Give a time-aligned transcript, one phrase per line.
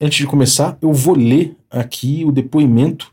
[0.00, 3.10] antes de começar, eu vou ler aqui o depoimento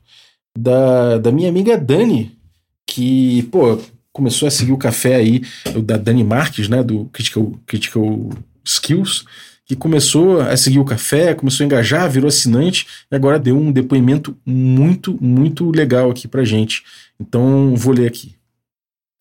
[0.58, 2.38] da, da minha amiga Dani,
[2.86, 3.80] que, pô,
[4.12, 5.42] começou a seguir o café aí,
[5.84, 8.30] da Dani Marques, né, do Critical, Critical
[8.64, 9.26] Skills,
[9.66, 13.72] que começou a seguir o café, começou a engajar, virou assinante e agora deu um
[13.72, 16.84] depoimento muito, muito legal aqui pra gente.
[17.20, 18.36] Então, vou ler aqui.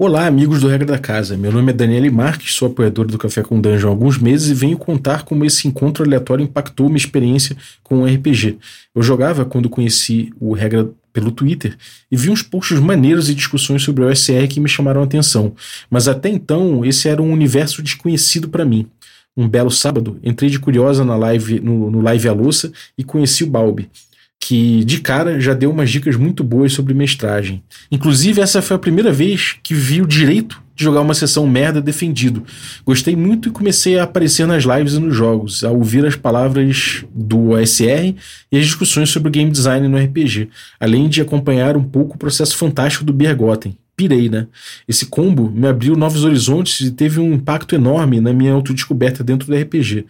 [0.01, 1.37] Olá, amigos do Regra da Casa.
[1.37, 4.55] Meu nome é Daniele Marques, sou apoiador do Café com Dungeon há alguns meses e
[4.55, 8.57] venho contar como esse encontro aleatório impactou minha experiência com o RPG.
[8.95, 11.77] Eu jogava quando conheci o Regra pelo Twitter
[12.11, 15.55] e vi uns posts maneiros e discussões sobre o OSR que me chamaram a atenção,
[15.91, 18.87] mas até então esse era um universo desconhecido para mim.
[19.37, 23.45] Um belo sábado, entrei de curiosa na live, no, no Live a Louça e conheci
[23.45, 23.91] o Balbi
[24.45, 27.63] que de cara já deu umas dicas muito boas sobre mestragem.
[27.93, 31.81] Inclusive, essa foi a primeira vez que vi o direito de jogar uma sessão merda
[31.81, 32.43] defendido.
[32.85, 37.05] Gostei muito e comecei a aparecer nas lives e nos jogos, a ouvir as palavras
[37.15, 38.17] do OSR
[38.51, 40.49] e as discussões sobre game design no RPG,
[40.81, 43.79] além de acompanhar um pouco o processo fantástico do Bergotten.
[43.95, 44.49] Pirei, né?
[44.89, 49.47] Esse combo me abriu novos horizontes e teve um impacto enorme na minha autodescoberta dentro
[49.47, 50.05] do RPG.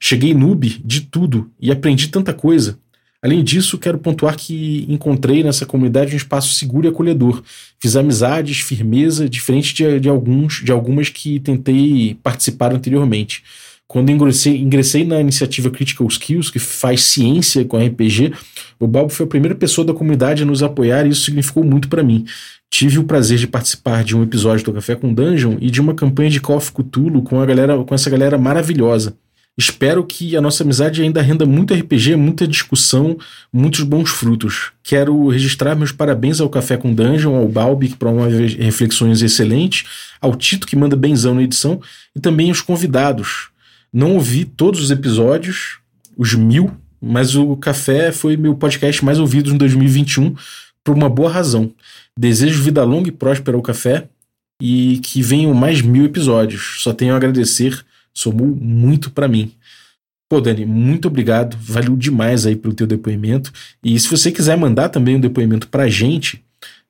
[0.00, 2.76] Cheguei noob de tudo e aprendi tanta coisa
[3.20, 7.42] Além disso, quero pontuar que encontrei nessa comunidade um espaço seguro e acolhedor.
[7.80, 13.42] Fiz amizades, firmeza, diferente de, de, alguns, de algumas que tentei participar anteriormente.
[13.88, 18.34] Quando ingressei, ingressei na iniciativa Critical Skills, que faz ciência com RPG,
[18.78, 21.88] o Balbo foi a primeira pessoa da comunidade a nos apoiar e isso significou muito
[21.88, 22.24] para mim.
[22.70, 25.94] Tive o prazer de participar de um episódio do Café com Dungeon e de uma
[25.94, 29.16] campanha de Call of Cthulhu com, a galera, com essa galera maravilhosa.
[29.60, 33.18] Espero que a nossa amizade ainda renda muito RPG, muita discussão,
[33.52, 34.70] muitos bons frutos.
[34.84, 39.84] Quero registrar meus parabéns ao Café com Dungeon, ao Balbi, que promove reflexões excelentes,
[40.20, 41.82] ao Tito, que manda benzão na edição,
[42.14, 43.48] e também aos convidados.
[43.92, 45.78] Não ouvi todos os episódios,
[46.16, 46.70] os mil,
[47.02, 50.36] mas o Café foi meu podcast mais ouvido em 2021
[50.84, 51.72] por uma boa razão.
[52.16, 54.08] Desejo vida longa e próspera ao Café
[54.62, 56.76] e que venham mais mil episódios.
[56.78, 57.84] Só tenho a agradecer
[58.18, 59.52] somou muito para mim.
[60.28, 61.56] Pô, Dani, muito obrigado.
[61.60, 63.52] Valeu demais aí pelo teu depoimento.
[63.82, 66.44] E se você quiser mandar também um depoimento pra gente,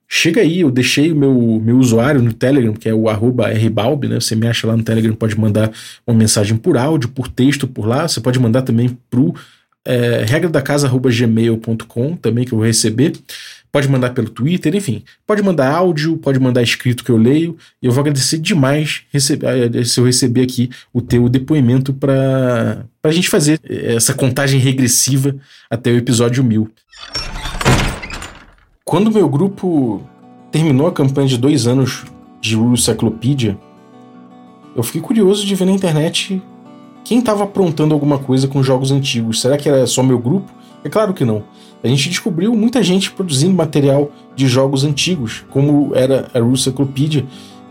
[0.09, 0.61] chega aí.
[0.61, 4.19] Eu deixei o meu, meu usuário no Telegram, que é o rbalb, né?
[4.19, 5.71] Você me acha lá no Telegram, pode mandar
[6.07, 8.09] uma mensagem por áudio, por texto por lá.
[8.09, 9.35] Você pode mandar também pro
[9.87, 13.13] é, regra da casa@gmail.com também que eu vou receber.
[13.71, 15.05] Pode mandar pelo Twitter, enfim.
[15.27, 17.57] Pode mandar áudio, pode mandar escrito que eu leio.
[17.83, 22.87] E eu vou agradecer demais receber, eh, se eu receber aqui o teu depoimento para
[23.03, 25.37] a gente fazer essa contagem regressiva
[25.69, 26.71] até o episódio 1000.
[28.85, 30.03] Quando meu grupo
[30.51, 32.05] terminou a campanha de dois anos
[32.41, 32.79] de Rule
[34.75, 36.41] eu fiquei curioso de ver na internet
[37.05, 39.41] quem estava aprontando alguma coisa com jogos antigos.
[39.41, 40.51] Será que era só meu grupo?
[40.85, 41.43] É claro que não
[41.83, 47.27] a gente descobriu muita gente produzindo material de jogos antigos, como era a Russocopedia,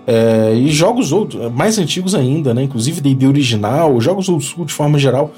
[0.05, 2.63] é, e jogos outros, mais antigos ainda, né?
[2.63, 5.33] Inclusive D&D original, jogos old school de forma geral,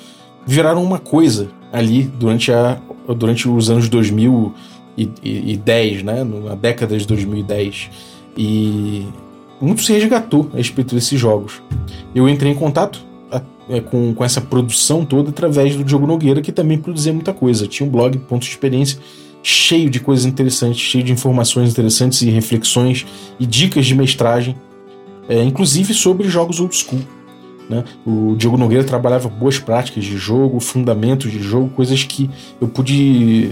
[0.45, 2.79] viraram uma coisa ali durante, a,
[3.17, 6.23] durante os anos 2010, né?
[6.23, 7.89] Na década de 2010.
[8.37, 9.07] E
[9.59, 11.59] muito se resgatou a respeito desses jogos.
[12.13, 13.08] Eu entrei em contato
[13.69, 17.67] é, com, com essa produção toda através do Diogo Nogueira, que também produzia muita coisa.
[17.67, 18.99] Tinha um blog, Pontos de Experiência,
[19.43, 23.05] cheio de coisas interessantes, cheio de informações interessantes e reflexões
[23.39, 24.55] e dicas de mestragem,
[25.27, 27.01] é, inclusive sobre jogos old school.
[27.69, 27.83] Né?
[28.05, 32.29] O Diogo Nogueira trabalhava boas práticas de jogo, fundamentos de jogo, coisas que
[32.59, 33.51] eu pude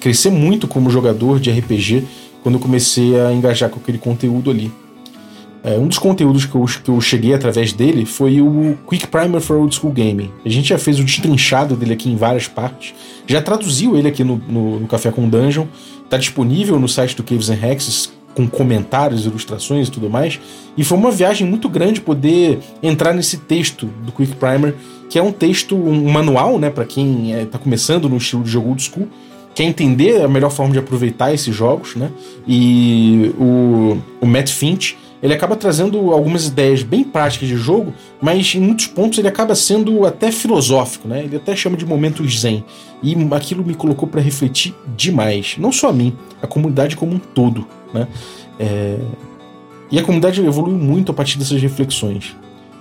[0.00, 2.04] crescer muito como jogador de RPG
[2.42, 4.70] quando eu comecei a engajar com aquele conteúdo ali.
[5.64, 9.40] É, um dos conteúdos que eu, que eu cheguei através dele foi o Quick Primer
[9.40, 10.30] for Old School Gaming.
[10.44, 12.94] A gente já fez o destrinchado dele aqui em várias partes,
[13.26, 15.64] já traduziu ele aqui no, no, no Café com Dungeon,
[16.04, 20.38] está disponível no site do Caves and Hexes com comentários, ilustrações e tudo mais.
[20.76, 24.74] E foi uma viagem muito grande poder entrar nesse texto do Quick Primer,
[25.08, 28.50] que é um texto, um manual, né, para quem está é, começando no estilo de
[28.50, 29.08] jogo old school,
[29.54, 32.10] quer entender a melhor forma de aproveitar esses jogos, né?
[32.46, 38.54] E o, o Matt Finch ele acaba trazendo algumas ideias bem práticas de jogo, mas
[38.54, 41.24] em muitos pontos ele acaba sendo até filosófico, né?
[41.24, 42.62] Ele até chama de momentos zen.
[43.02, 45.56] E aquilo me colocou para refletir demais.
[45.56, 48.06] Não só a mim, a comunidade como um todo, né?
[48.60, 48.98] É...
[49.90, 52.36] E a comunidade evoluiu muito a partir dessas reflexões.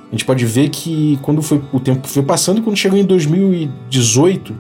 [0.10, 4.54] A gente pode ver que quando foi, o tempo foi passando, quando chegou em 2018,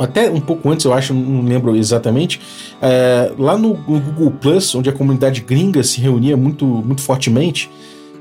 [0.00, 2.40] até um pouco antes, eu acho, não lembro exatamente,
[2.80, 7.70] é, lá no, no, Google Plus, onde a comunidade gringa se reunia muito, muito fortemente,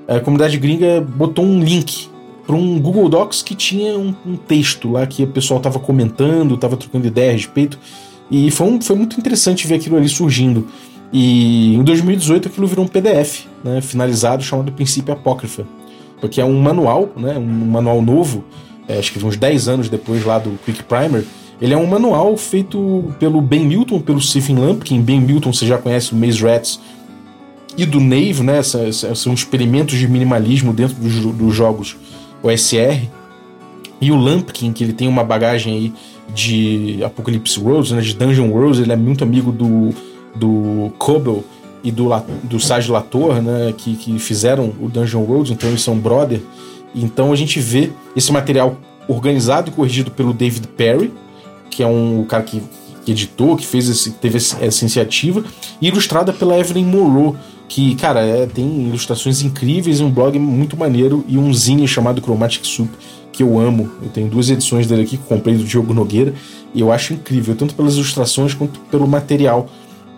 [0.08, 2.10] a comunidade gringa botou um link
[2.46, 6.56] para um Google Docs que tinha um, um, texto lá que o pessoal estava comentando,
[6.56, 7.78] estava trocando ideia a respeito.
[8.32, 10.68] E foi, um, foi muito interessante ver aquilo ali surgindo.
[11.14, 15.64] E em 2018 aquilo virou um PDF, né, finalizado, chamado Princípio Apócrifa.
[16.20, 18.44] Porque é um manual, né, um manual novo,
[18.88, 21.24] é, acho que uns 10 anos depois lá do Quick Primer.
[21.62, 25.02] Ele é um manual feito pelo Ben Milton, pelo Stephen Lampkin.
[25.02, 26.80] Ben Milton você já conhece, o Maze Rats
[27.78, 28.62] e do Nave, né?
[28.64, 31.96] São experimentos de minimalismo dentro dos, dos jogos
[32.42, 33.08] OSR.
[34.02, 35.94] E o Lampkin, que ele tem uma bagagem aí
[36.34, 38.02] de Apocalypse Worlds, né?
[38.02, 39.94] De Dungeon Worlds, ele é muito amigo do,
[40.36, 41.44] do Cobble
[41.84, 42.10] e do,
[42.44, 43.74] do Sage Latour, né?
[43.78, 46.42] Que, que fizeram o Dungeon Worlds, então eles são brother.
[46.96, 48.78] Então a gente vê esse material
[49.08, 51.12] organizado e corrigido pelo David Perry,
[51.70, 52.62] que é um cara que,
[53.06, 55.44] que editou, que fez esse, teve essa iniciativa,
[55.82, 57.36] e ilustrada pela Evelyn Moreau,
[57.68, 62.66] que, cara, é, tem ilustrações incríveis, um blog muito maneiro e um zine chamado Chromatic
[62.66, 62.90] Soup,
[63.32, 63.90] que eu amo.
[64.02, 66.34] Eu tenho duas edições dele aqui que comprei do Diogo Nogueira
[66.74, 69.70] e eu acho incrível, tanto pelas ilustrações quanto pelo material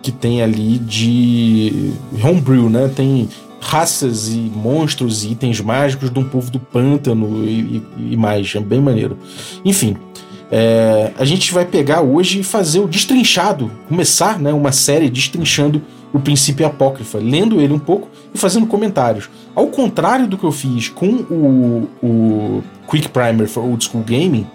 [0.02, 2.88] que tem ali de homebrew, né?
[2.88, 3.28] Tem
[3.60, 8.52] raças e monstros e itens mágicos de um povo do pântano e, e, e mais,
[8.56, 9.16] é bem maneiro.
[9.64, 9.96] Enfim,
[10.54, 15.80] é, a gente vai pegar hoje e fazer o destrinchado, começar né, uma série destrinchando
[16.12, 19.30] o princípio apócrifa, lendo ele um pouco e fazendo comentários.
[19.54, 24.46] Ao contrário do que eu fiz com o, o Quick Primer for Old School Gaming,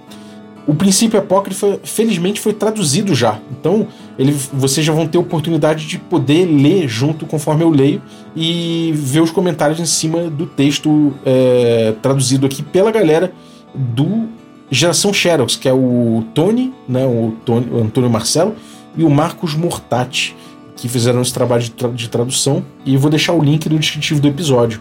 [0.67, 3.39] o princípio apócrifa felizmente foi traduzido já.
[3.49, 3.87] Então,
[4.19, 8.03] ele, vocês já vão ter oportunidade de poder ler junto conforme eu leio
[8.35, 13.33] e ver os comentários em cima do texto é, traduzido aqui pela galera
[13.73, 14.27] do
[14.69, 18.55] Geração Xerox, que é o Tony, né, o, Tony, o Antônio Marcelo
[18.95, 20.35] e o Marcos Mortati
[20.77, 23.77] que fizeram esse trabalho de, tra de tradução e eu vou deixar o link no
[23.77, 24.79] descritivo do episódio.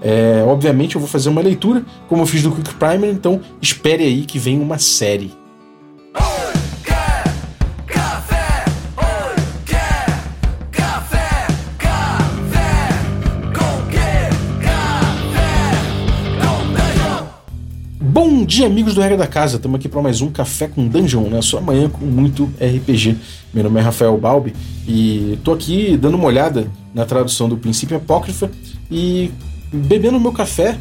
[0.00, 4.04] É, obviamente eu vou fazer uma leitura, como eu fiz do Quick Primer, então espere
[4.04, 5.32] aí que vem uma série.
[18.52, 19.56] Dia, amigos do Regra da Casa.
[19.56, 23.16] Estamos aqui para mais um Café com Dungeon, na sua manhã com muito RPG.
[23.54, 24.52] Meu nome é Rafael Balbi
[24.86, 28.50] e tô aqui dando uma olhada na tradução do Princípio Apócrifa
[28.90, 29.30] e
[29.72, 30.76] bebendo meu café,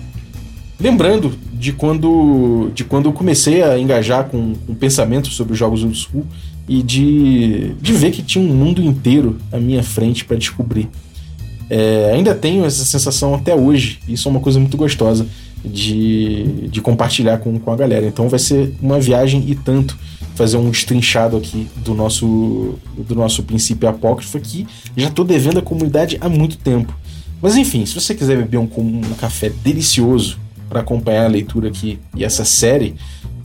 [0.78, 5.82] lembrando de quando, de quando eu comecei a engajar com, com pensamentos sobre os jogos
[5.82, 6.28] do Sul
[6.68, 10.90] e de, de ver que tinha um mundo inteiro à minha frente para descobrir.
[11.70, 15.26] É, ainda tenho essa sensação até hoje, isso é uma coisa muito gostosa
[15.64, 18.06] de, de compartilhar com, com a galera.
[18.06, 19.98] Então vai ser uma viagem e tanto
[20.36, 24.66] fazer um destrinchado aqui do nosso, do nosso princípio apócrifo que
[24.96, 26.96] já estou devendo à comunidade há muito tempo.
[27.42, 32.00] Mas enfim, se você quiser beber um, um café delicioso para acompanhar a leitura aqui
[32.16, 32.96] e essa série,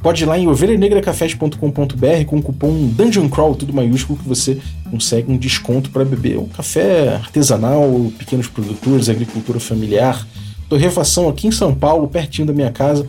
[0.03, 4.59] pode ir lá em ovelhanegracafés.com.br com o cupom Dungeon Crawl, tudo maiúsculo, que você
[4.91, 6.39] consegue um desconto para beber.
[6.39, 10.27] Um café artesanal, pequenos produtores, agricultura familiar,
[10.69, 13.07] torrefação aqui em São Paulo, pertinho da minha casa.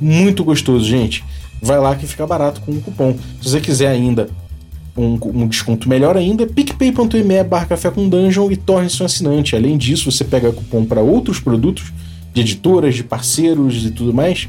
[0.00, 1.24] Muito gostoso, gente.
[1.60, 3.16] Vai lá que fica barato com o cupom.
[3.42, 4.28] Se você quiser ainda
[4.96, 9.56] um, um desconto melhor ainda, picpay.me barra café com dungeon e torne-se um assinante.
[9.56, 11.92] Além disso, você pega cupom para outros produtos
[12.32, 14.48] de editoras, de parceiros e tudo mais.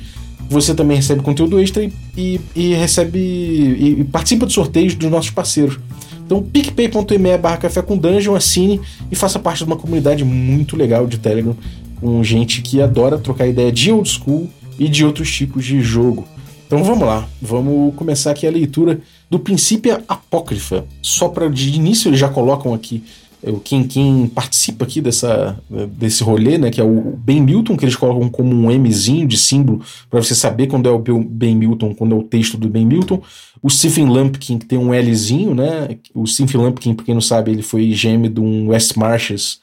[0.49, 5.09] Você também recebe conteúdo extra e, e, e recebe e, e, participa de sorteios dos
[5.09, 5.79] nossos parceiros.
[6.25, 8.79] Então, picpay.me barra café com dungeon, assine
[9.11, 11.55] e faça parte de uma comunidade muito legal de Telegram
[11.99, 16.27] com gente que adora trocar ideia de old school e de outros tipos de jogo.
[16.65, 20.85] Então vamos lá, vamos começar aqui a leitura do Princípio Apócrifa.
[21.01, 23.03] Só para de início eles já colocam aqui
[23.41, 25.57] é, quem, quem participa aqui dessa,
[25.97, 29.37] desse rolê, né, que é o Ben Milton, que eles colocam como um Mzinho de
[29.37, 32.85] símbolo para você saber quando é o Ben Milton, quando é o texto do Ben
[32.85, 33.21] Milton.
[33.61, 35.97] O Stephen Lumpkin, que tem um Lzinho, né?
[36.13, 39.59] O Stephen Lumpkin, para quem não sabe, ele foi GM de um West Marches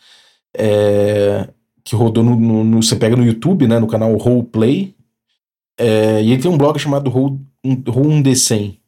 [0.57, 1.49] é,
[1.87, 3.79] que rodou no, no, no, Você pega no YouTube, né?
[3.79, 4.93] No canal Roleplay.
[5.79, 7.11] É, e ele tem um blog chamado
[7.89, 8.79] Roundecem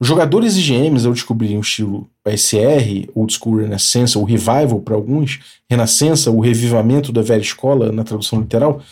[0.00, 4.94] Os jogadores e GMs, ao descobrirem o estilo SR, Old School Renascença, ou Revival para
[4.94, 8.82] alguns, Renascença, o revivamento da velha escola, na tradução literal,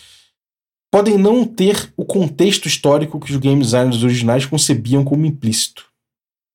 [0.93, 5.87] podem não ter o contexto histórico que os game designers originais concebiam como implícito.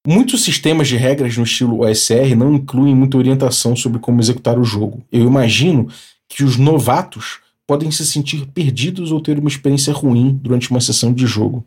[0.06, 4.64] Muitos sistemas de regras no estilo OSR não incluem muita orientação sobre como executar o
[4.64, 5.02] jogo.
[5.12, 5.88] Eu imagino
[6.28, 11.14] que os novatos podem se sentir perdidos ou ter uma experiência ruim durante uma sessão
[11.14, 11.66] de jogo.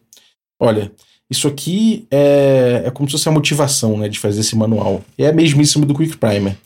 [0.61, 0.93] Olha,
[1.31, 5.03] isso aqui é, é como se fosse a motivação né, de fazer esse manual.
[5.19, 6.57] É a mesmíssima do Quick Primer.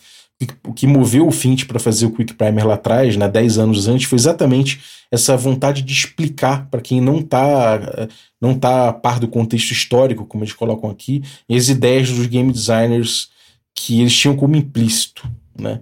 [0.67, 3.89] O que moveu o Fint para fazer o Quick Primer lá atrás, né, 10 anos
[3.89, 8.09] antes, foi exatamente essa vontade de explicar para quem não está
[8.41, 12.51] não tá a par do contexto histórico, como eles colocam aqui, as ideias dos game
[12.51, 13.29] designers
[13.75, 15.29] que eles tinham como implícito.
[15.59, 15.81] Né?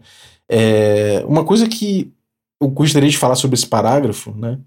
[0.49, 2.11] É, uma coisa que
[2.61, 4.59] eu gostaria de falar sobre esse parágrafo né,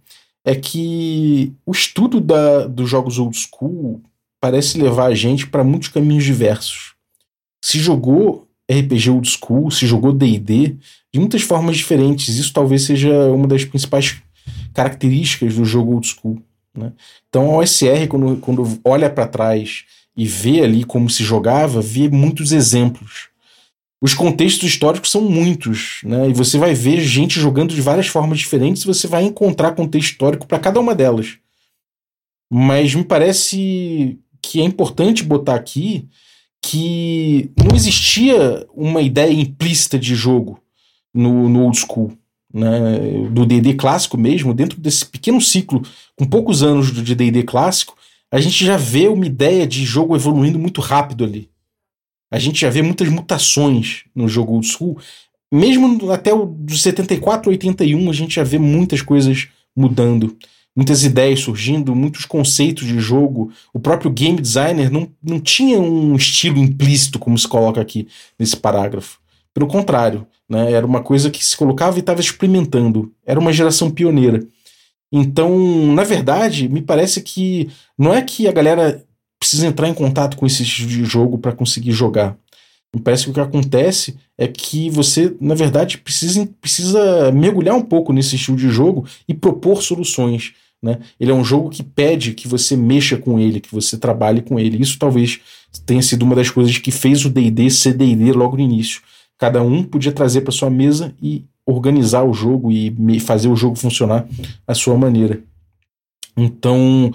[0.46, 4.02] é que o estudo da, dos jogos old school
[4.40, 6.94] parece levar a gente para muitos caminhos diversos.
[7.64, 10.78] Se jogou RPG old school, se jogou D&D
[11.14, 12.38] de muitas formas diferentes.
[12.38, 14.22] Isso talvez seja uma das principais
[14.74, 16.42] características do jogo old school.
[16.76, 16.94] Né?
[17.30, 19.84] Então a OSR, quando, quando olha para trás
[20.16, 23.31] e vê ali como se jogava, vê muitos exemplos.
[24.02, 26.30] Os contextos históricos são muitos, né?
[26.30, 30.14] E você vai ver gente jogando de várias formas diferentes e você vai encontrar contexto
[30.14, 31.38] histórico para cada uma delas.
[32.50, 36.10] Mas me parece que é importante botar aqui
[36.64, 40.60] que não existia uma ideia implícita de jogo
[41.14, 42.12] no, no old school.
[42.54, 45.82] Né, do D&D clássico mesmo, dentro desse pequeno ciclo,
[46.18, 47.96] com poucos anos de D&D clássico,
[48.30, 51.50] a gente já vê uma ideia de jogo evoluindo muito rápido ali.
[52.32, 54.98] A gente já vê muitas mutações no jogo old school.
[55.54, 60.38] Mesmo até o dos 74, 81, a gente já vê muitas coisas mudando
[60.76, 63.52] muitas ideias surgindo, muitos conceitos de jogo.
[63.74, 68.08] O próprio game designer não, não tinha um estilo implícito, como se coloca aqui
[68.40, 69.20] nesse parágrafo.
[69.54, 73.12] Pelo contrário, né, era uma coisa que se colocava e estava experimentando.
[73.26, 74.46] Era uma geração pioneira.
[75.12, 75.60] Então,
[75.94, 79.04] na verdade, me parece que não é que a galera
[79.42, 82.38] precisa entrar em contato com esse estilo de jogo para conseguir jogar.
[82.94, 87.82] Me parece que o que acontece é que você, na verdade, precisa, precisa mergulhar um
[87.82, 90.54] pouco nesse estilo de jogo e propor soluções.
[90.84, 91.00] Né?
[91.20, 94.60] Ele é um jogo que pede que você mexa com ele, que você trabalhe com
[94.60, 94.80] ele.
[94.80, 95.40] Isso talvez
[95.88, 99.02] tenha sido uma das coisas que fez o D&D ser D&D logo no início.
[99.40, 103.76] Cada um podia trazer para sua mesa e organizar o jogo e fazer o jogo
[103.76, 104.28] funcionar
[104.68, 105.42] à sua maneira.
[106.38, 107.12] Então,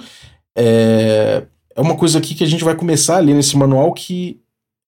[0.56, 1.44] é,
[1.76, 4.40] é uma coisa aqui que a gente vai começar a ler nesse manual que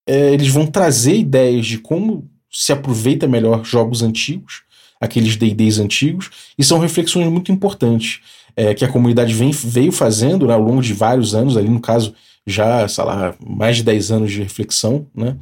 [0.07, 4.63] é, eles vão trazer ideias de como se aproveita melhor jogos antigos,
[4.99, 8.21] aqueles D&Ds antigos, e são reflexões muito importantes
[8.57, 11.79] é, que a comunidade vem, veio fazendo né, ao longo de vários anos, ali no
[11.79, 12.15] caso
[12.47, 15.37] já, sei lá, mais de 10 anos de reflexão, né?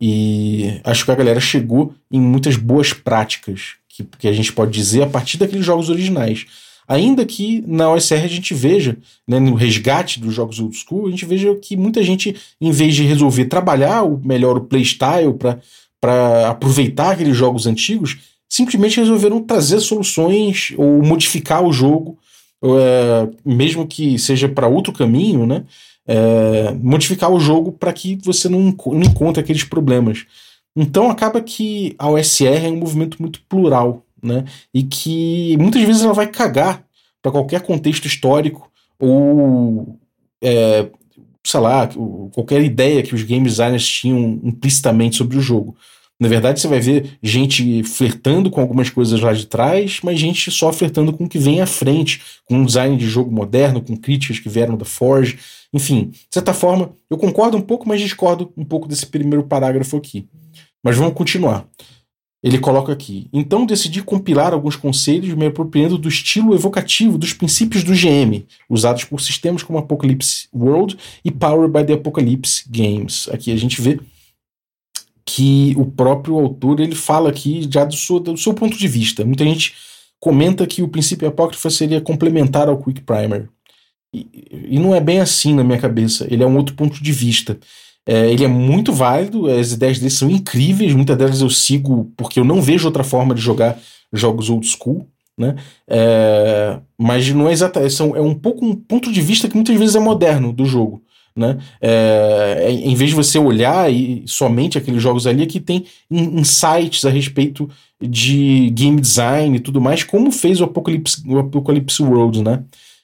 [0.00, 4.70] E acho que a galera chegou em muitas boas práticas que, que a gente pode
[4.72, 6.46] dizer a partir daqueles jogos originais.
[6.92, 11.10] Ainda que na OSR a gente veja, né, no resgate dos jogos old school, a
[11.10, 15.32] gente veja que muita gente, em vez de resolver trabalhar o melhor o playstyle
[15.98, 22.18] para aproveitar aqueles jogos antigos, simplesmente resolveram trazer soluções ou modificar o jogo,
[22.62, 25.64] é, mesmo que seja para outro caminho, né?
[26.06, 30.26] É, modificar o jogo para que você não, não encontre aqueles problemas.
[30.76, 34.44] Então acaba que a OSR é um movimento muito plural, né?
[34.72, 36.84] E que muitas vezes ela vai cagar
[37.20, 39.98] para qualquer contexto histórico ou
[40.42, 40.88] é,
[41.44, 41.88] sei lá,
[42.32, 45.76] qualquer ideia que os game designers tinham implicitamente sobre o jogo.
[46.22, 50.52] Na verdade, você vai ver gente flertando com algumas coisas lá de trás, mas gente
[50.52, 53.96] só flertando com o que vem à frente, com um design de jogo moderno, com
[53.96, 55.36] críticas que vieram da Forge.
[55.72, 59.96] Enfim, de certa forma, eu concordo um pouco, mas discordo um pouco desse primeiro parágrafo
[59.96, 60.28] aqui.
[60.80, 61.66] Mas vamos continuar.
[62.42, 67.84] Ele coloca aqui: então decidi compilar alguns conselhos me apropriando do estilo evocativo dos princípios
[67.84, 73.28] do GM, usados por sistemas como Apocalypse World e Power by the Apocalypse Games.
[73.30, 74.00] Aqui a gente vê
[75.24, 79.24] que o próprio autor ele fala aqui já do seu, do seu ponto de vista.
[79.24, 79.74] Muita gente
[80.18, 83.48] comenta que o princípio apócrifo seria complementar ao Quick Primer.
[84.14, 84.26] E,
[84.68, 86.26] e não é bem assim na minha cabeça.
[86.30, 87.58] Ele é um outro ponto de vista.
[88.06, 92.40] É, ele é muito válido, as ideias dele são incríveis, muitas delas eu sigo porque
[92.40, 93.78] eu não vejo outra forma de jogar
[94.12, 95.06] jogos old school,
[95.38, 95.56] né?
[95.88, 99.94] É, mas não é exatamente, é um pouco um ponto de vista que muitas vezes
[99.94, 101.02] é moderno do jogo.
[101.34, 101.58] Né?
[101.80, 107.10] É, em vez de você olhar e somente aqueles jogos ali, que tem insights a
[107.10, 112.62] respeito de game design e tudo mais, como fez o Apocalypse, o Apocalypse World, né?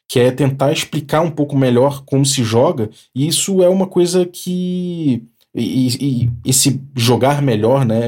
[0.08, 4.24] Que é tentar explicar um pouco melhor como se joga, e isso é uma coisa
[4.26, 5.22] que.
[5.54, 7.98] E, e esse jogar melhor, né?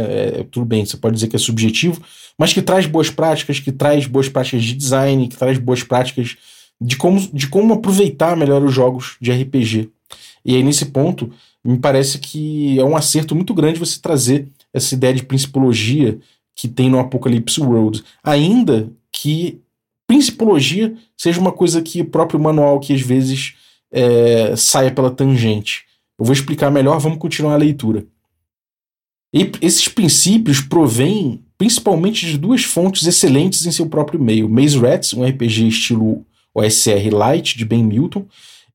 [0.40, 2.00] É, tudo bem, você pode dizer que é subjetivo,
[2.38, 6.37] mas que traz boas práticas, que traz boas práticas de design, que traz boas práticas
[6.80, 9.90] de como, de como aproveitar melhor os jogos de RPG.
[10.45, 11.30] E aí, nesse ponto,
[11.62, 16.19] Me parece que é um acerto muito grande você trazer essa ideia de principologia
[16.57, 19.61] que tem no Apocalypse World, ainda que
[20.10, 23.54] principologia seja uma coisa que o próprio manual que às vezes
[23.92, 25.84] é, saia pela tangente.
[26.18, 28.04] Eu vou explicar melhor, vamos continuar a leitura.
[29.32, 35.14] E esses princípios provêm principalmente de duas fontes excelentes em seu próprio meio: Maze Rats,
[35.14, 38.26] um RPG estilo OSR Light de Ben Milton,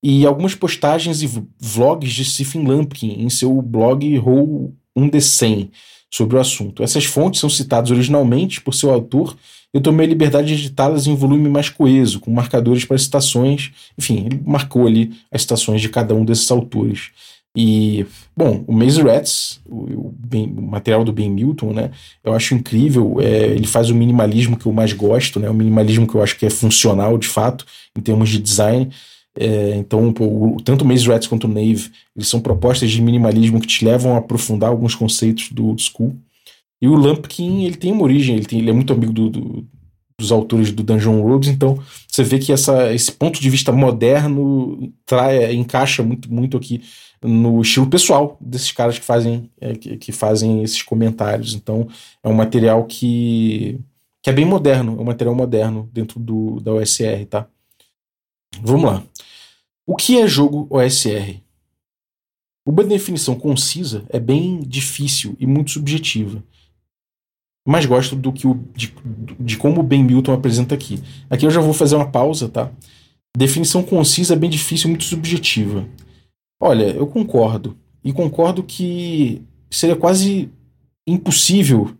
[0.02, 5.70] e algumas postagens e vlogs de Stephen Lampkin em seu blog Roll 1D100
[6.10, 6.82] sobre o assunto.
[6.82, 9.36] Essas fontes são citadas originalmente por seu autor.
[9.76, 13.74] Eu tomei a liberdade de editá-las em volume mais coeso, com marcadores para citações.
[13.98, 17.10] Enfim, ele marcou ali as citações de cada um desses autores.
[17.54, 18.06] E,
[18.38, 21.92] bom, o Maze Rats, o, ben, o, material do Ben Milton, né?
[22.24, 23.18] Eu acho incrível.
[23.20, 25.50] É, ele faz o minimalismo que eu mais gosto, né?
[25.50, 27.66] O minimalismo que eu acho que é funcional, de fato,
[27.98, 28.90] em termos de design.
[29.38, 30.14] É, então,
[30.64, 34.16] tanto o Maze Rats quanto o Nave, eles são propostas de minimalismo que te levam
[34.16, 36.16] a aprofundar alguns conceitos do old school.
[36.82, 39.68] E o Lumpkin, ele tem uma origem, ele, tem, ele é muito amigo do, do,
[40.20, 44.94] dos autores do Dungeon Worlds, então você vê que essa, esse ponto de vista moderno
[45.06, 46.82] trai, encaixa muito, muito aqui
[47.22, 51.54] no estilo pessoal desses caras que fazem, é, que, que, fazem esses comentários.
[51.54, 51.88] Então,
[52.24, 53.80] é um material que,
[54.22, 57.48] que é bem moderno, é um material moderno dentro do, da OSR, tá?
[58.62, 59.04] Vamos lá.
[59.88, 61.42] O que é jogo OSR?
[62.66, 66.44] Uma definição concisa é bem difícil e muito subjetiva.
[67.68, 68.94] Mas gosto do que o, de,
[69.40, 71.02] de como o Ben Milton apresenta aqui.
[71.30, 72.72] Aqui eu já vou fazer uma pausa, tá?
[73.36, 75.88] Definição concisa é bem difícil muito subjetiva.
[76.62, 77.76] Olha, eu concordo.
[78.04, 80.50] E concordo que seria quase
[81.08, 81.92] impossível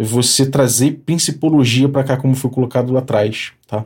[0.00, 3.84] você trazer principologia para cá, como foi colocado lá atrás, tá?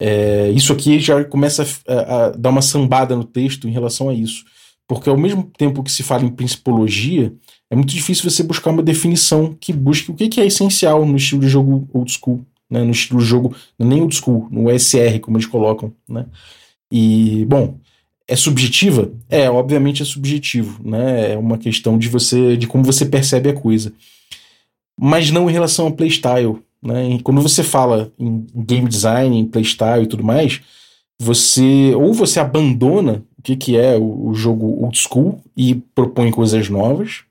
[0.00, 4.14] É, isso aqui já começa a, a, dar uma sambada no texto em relação a
[4.14, 4.44] isso.
[4.88, 7.32] Porque ao mesmo tempo que se fala em principologia,
[7.70, 11.40] é muito difícil você buscar uma definição que busque o que, é essencial no estilo
[11.40, 12.82] de jogo old school, né?
[12.82, 15.92] no estilo de jogo, nem old school, no SR, como eles colocam.
[16.08, 16.26] Né?
[16.90, 17.78] E, bom,
[18.28, 19.10] é subjetiva?
[19.28, 21.32] É, obviamente é subjetivo, né?
[21.32, 23.92] É uma questão de você, de como você percebe a coisa.
[24.98, 27.10] Mas não em relação ao playstyle, né?
[27.10, 30.60] E quando você fala em game design, em playstyle e tudo mais,
[31.18, 36.30] você ou você abandona o que, que é o, o jogo old school e propõe
[36.30, 37.22] coisas novas,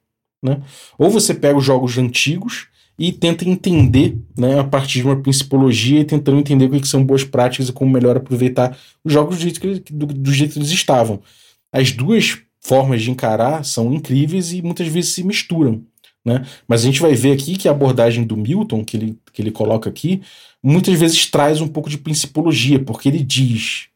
[0.41, 0.61] né?
[0.97, 2.67] Ou você pega os jogos antigos
[2.97, 7.03] e tenta entender, né, a partir de uma principologia e tentando entender o que, são
[7.03, 10.59] boas práticas e como melhor aproveitar os jogos do jeito, que, do, do jeito que
[10.59, 11.21] eles estavam.
[11.71, 15.83] As duas formas de encarar são incríveis e muitas vezes se misturam.
[16.23, 16.43] Né?
[16.67, 19.51] Mas a gente vai ver aqui que a abordagem do Milton, que ele, que ele
[19.51, 20.21] coloca aqui,
[20.63, 23.87] muitas vezes traz um pouco de principologia, porque ele diz: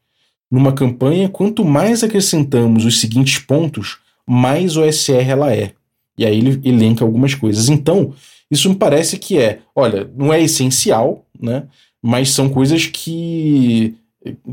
[0.48, 5.72] numa campanha, quanto mais acrescentamos os seguintes pontos, mais OSR ela é.
[6.20, 7.70] E aí ele elenca algumas coisas.
[7.70, 8.12] Então,
[8.50, 11.66] isso me parece que é, olha, não é essencial, né?
[12.02, 13.96] Mas são coisas que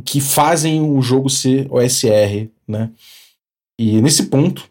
[0.05, 2.89] que fazem o jogo ser OSR, né?
[3.77, 4.69] E nesse ponto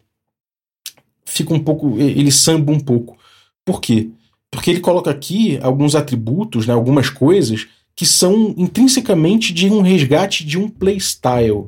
[1.27, 3.19] fica um pouco, ele samba um pouco.
[3.63, 4.09] Por quê?
[4.51, 10.47] Porque ele coloca aqui alguns atributos, né, algumas coisas que são intrinsecamente de um resgate
[10.47, 11.67] de um playstyle.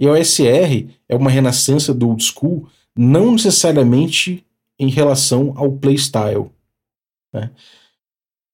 [0.00, 4.44] E OSR é uma renascença do old school, não necessariamente
[4.82, 6.50] em relação ao playstyle.
[7.32, 7.52] Né?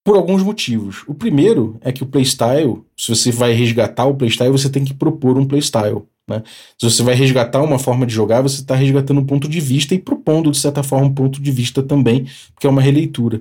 [0.05, 1.03] Por alguns motivos.
[1.09, 4.93] O primeiro é que o playstyle, se você vai resgatar o playstyle, você tem que
[4.93, 6.03] propor um playstyle.
[6.29, 6.43] Né?
[6.79, 9.95] Se você vai resgatar uma forma de jogar, você está resgatando um ponto de vista
[9.95, 13.41] e propondo, de certa forma, um ponto de vista também, porque é uma releitura.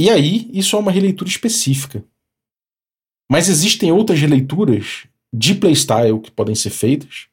[0.00, 2.02] E aí, isso é uma releitura específica.
[3.30, 7.26] Mas existem outras releituras de playstyle que podem ser feitas,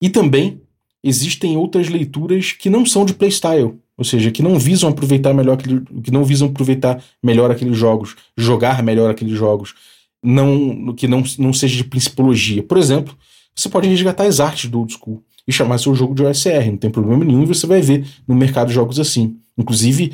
[0.00, 0.63] e também
[1.04, 5.54] existem outras leituras que não são de playstyle, ou seja, que não visam aproveitar melhor
[5.54, 9.74] aquele, que não visam aproveitar melhor aqueles jogos, jogar melhor aqueles jogos,
[10.22, 12.62] não que não, não seja de principologia.
[12.62, 13.14] Por exemplo,
[13.54, 16.78] você pode resgatar as artes do old school e chamar seu jogo de OSR, não
[16.78, 19.36] tem problema nenhum, você vai ver no mercado jogos assim.
[19.58, 20.12] Inclusive,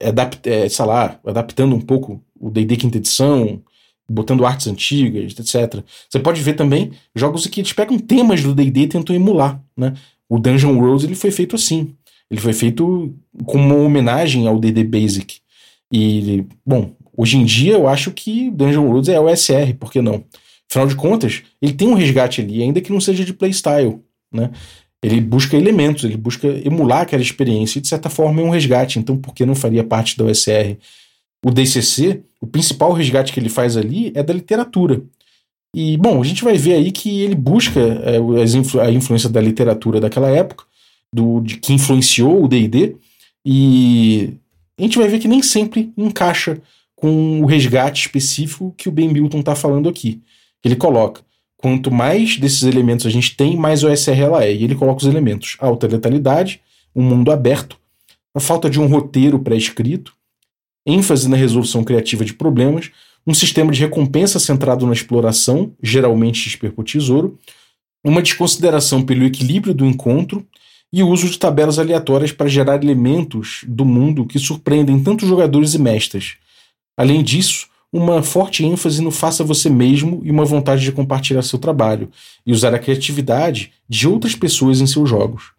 [0.00, 3.62] adapt, é, sei lá, adaptando um pouco o D&D quinta edição,
[4.08, 5.82] botando artes antigas, etc.
[6.08, 9.94] Você pode ver também jogos que eles pegam temas do D&D e tentam emular, né?
[10.28, 11.94] O Dungeon World ele foi feito assim.
[12.30, 15.38] Ele foi feito como uma homenagem ao DD Basic.
[15.92, 20.24] E, bom, hoje em dia eu acho que Dungeon Worlds é OSR, por que não?
[20.68, 24.00] Afinal de contas, ele tem um resgate ali, ainda que não seja de playstyle,
[24.32, 24.50] né?
[25.02, 28.98] Ele busca elementos, ele busca emular aquela experiência e, de certa forma, é um resgate.
[28.98, 30.76] Então, por que não faria parte da OSR?
[31.44, 35.02] O DCC, o principal resgate que ele faz ali é da literatura.
[35.78, 38.16] E, bom, a gente vai ver aí que ele busca é,
[38.56, 40.64] influ a influência da literatura daquela época,
[41.12, 42.96] do, de, que influenciou o DD,
[43.44, 44.32] e
[44.78, 46.62] a gente vai ver que nem sempre encaixa
[46.94, 50.22] com o resgate específico que o Ben Milton está falando aqui.
[50.64, 51.20] Ele coloca:
[51.58, 54.54] quanto mais desses elementos a gente tem, mais OSR ela é.
[54.54, 56.58] E ele coloca os elementos: alta letalidade,
[56.94, 57.76] um mundo aberto,
[58.34, 60.14] a falta de um roteiro pré-escrito,
[60.86, 62.90] ênfase na resolução criativa de problemas,
[63.26, 67.38] um sistema de recompensa centrado na exploração, geralmente XP por tesouro,
[68.04, 70.46] uma desconsideração pelo equilíbrio do encontro
[70.92, 75.74] e o uso de tabelas aleatórias para gerar elementos do mundo que surpreendem tanto jogadores
[75.74, 76.36] e mestres.
[76.96, 81.58] Além disso, uma forte ênfase no faça você mesmo e uma vontade de compartilhar seu
[81.58, 82.10] trabalho
[82.46, 85.52] e usar a criatividade de outras pessoas em seus jogos.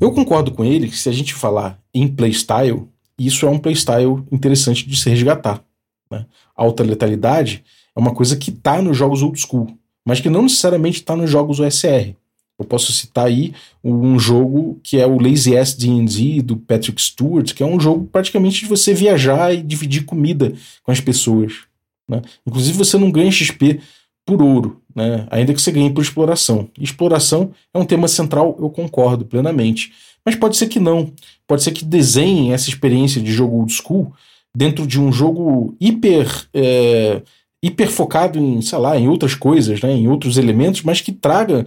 [0.00, 4.24] Eu concordo com ele que se a gente falar em playstyle, isso é um playstyle
[4.32, 5.62] interessante de se resgatar.
[6.10, 6.26] Né?
[6.62, 7.64] Alta letalidade
[7.96, 11.28] é uma coisa que está nos jogos old school, mas que não necessariamente está nos
[11.28, 12.14] jogos OSR.
[12.56, 17.52] Eu posso citar aí um jogo que é o Lazy Ass D&D do Patrick Stewart,
[17.52, 20.52] que é um jogo praticamente de você viajar e dividir comida
[20.84, 21.64] com as pessoas.
[22.08, 22.22] Né?
[22.46, 23.80] Inclusive você não ganha XP
[24.24, 25.26] por ouro, né?
[25.32, 26.68] ainda que você ganhe por exploração.
[26.78, 29.92] exploração é um tema central, eu concordo plenamente.
[30.24, 31.12] Mas pode ser que não.
[31.44, 34.12] Pode ser que desenhem essa experiência de jogo old school
[34.56, 36.48] dentro de um jogo hiper.
[36.54, 37.22] É,
[37.64, 41.64] hiper focado em, sei lá, em outras coisas, né, em outros elementos, mas que traga,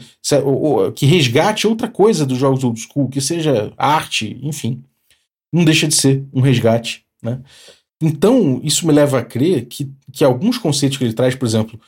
[0.93, 4.84] que resgate outra coisa dos jogos old school, que seja arte, enfim.
[5.54, 7.39] Não deixa de ser um resgate, né?
[8.02, 11.80] Então, isso me leva a crer que, que alguns conceitos que ele traz, por exemplo,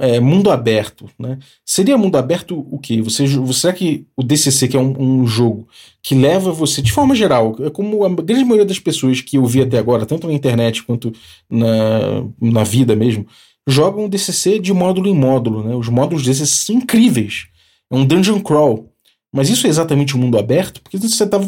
[0.00, 1.38] é, mundo aberto, né?
[1.64, 3.02] Seria mundo aberto o quê?
[3.02, 5.68] Você, será que o DCC, que é um, um, jogo
[6.02, 9.44] que leva você, de forma geral, é como a grande maioria das pessoas que eu
[9.46, 11.12] vi até agora, tanto na internet quanto
[11.50, 13.26] na, na vida mesmo,
[13.66, 15.74] jogam o DCC de módulo em módulo, né?
[15.74, 17.46] Os módulos DCC são incríveis.
[17.90, 18.92] É um dungeon crawl.
[19.32, 21.40] Mas isso é exatamente um mundo aberto, porque você está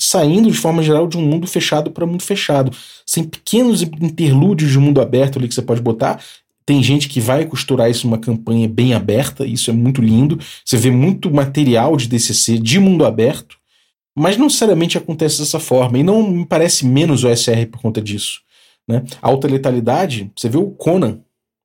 [0.00, 4.78] saindo de forma geral de um mundo fechado para mundo fechado, sem pequenos interlúdios de
[4.78, 6.22] mundo aberto ali que você pode botar
[6.66, 10.38] tem gente que vai costurar isso numa campanha bem aberta, isso é muito lindo.
[10.64, 13.58] Você vê muito material de DCC de mundo aberto,
[14.16, 15.98] mas não necessariamente acontece dessa forma.
[15.98, 18.40] E não me parece menos OSR por conta disso.
[18.88, 19.02] Né?
[19.20, 21.20] Alta letalidade, você vê o Conan.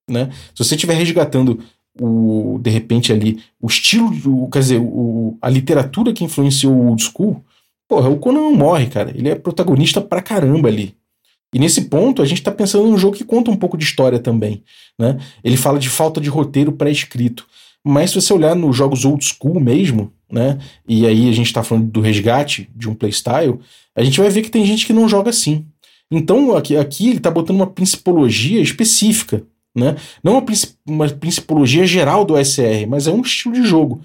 [0.09, 0.29] Né?
[0.53, 1.59] Se você estiver resgatando
[1.99, 6.87] o, de repente ali o estilo, o, quer dizer, o, a literatura que influenciou o
[6.87, 7.43] old school,
[7.87, 9.11] porra, o Conan não morre, cara.
[9.15, 10.98] Ele é protagonista pra caramba ali.
[11.53, 14.19] E nesse ponto, a gente está pensando num jogo que conta um pouco de história
[14.19, 14.63] também.
[14.97, 15.17] Né?
[15.43, 17.47] Ele fala de falta de roteiro pré-escrito.
[17.83, 20.59] Mas se você olhar nos jogos old school mesmo, né?
[20.87, 23.57] E aí a gente está falando do resgate de um playstyle,
[23.95, 25.65] a gente vai ver que tem gente que não joga assim.
[26.11, 29.43] Então aqui, aqui ele está botando uma principologia específica.
[29.75, 29.95] Né?
[30.23, 30.45] Não uma,
[30.85, 34.01] uma principologia geral do SR, mas é um estilo de jogo.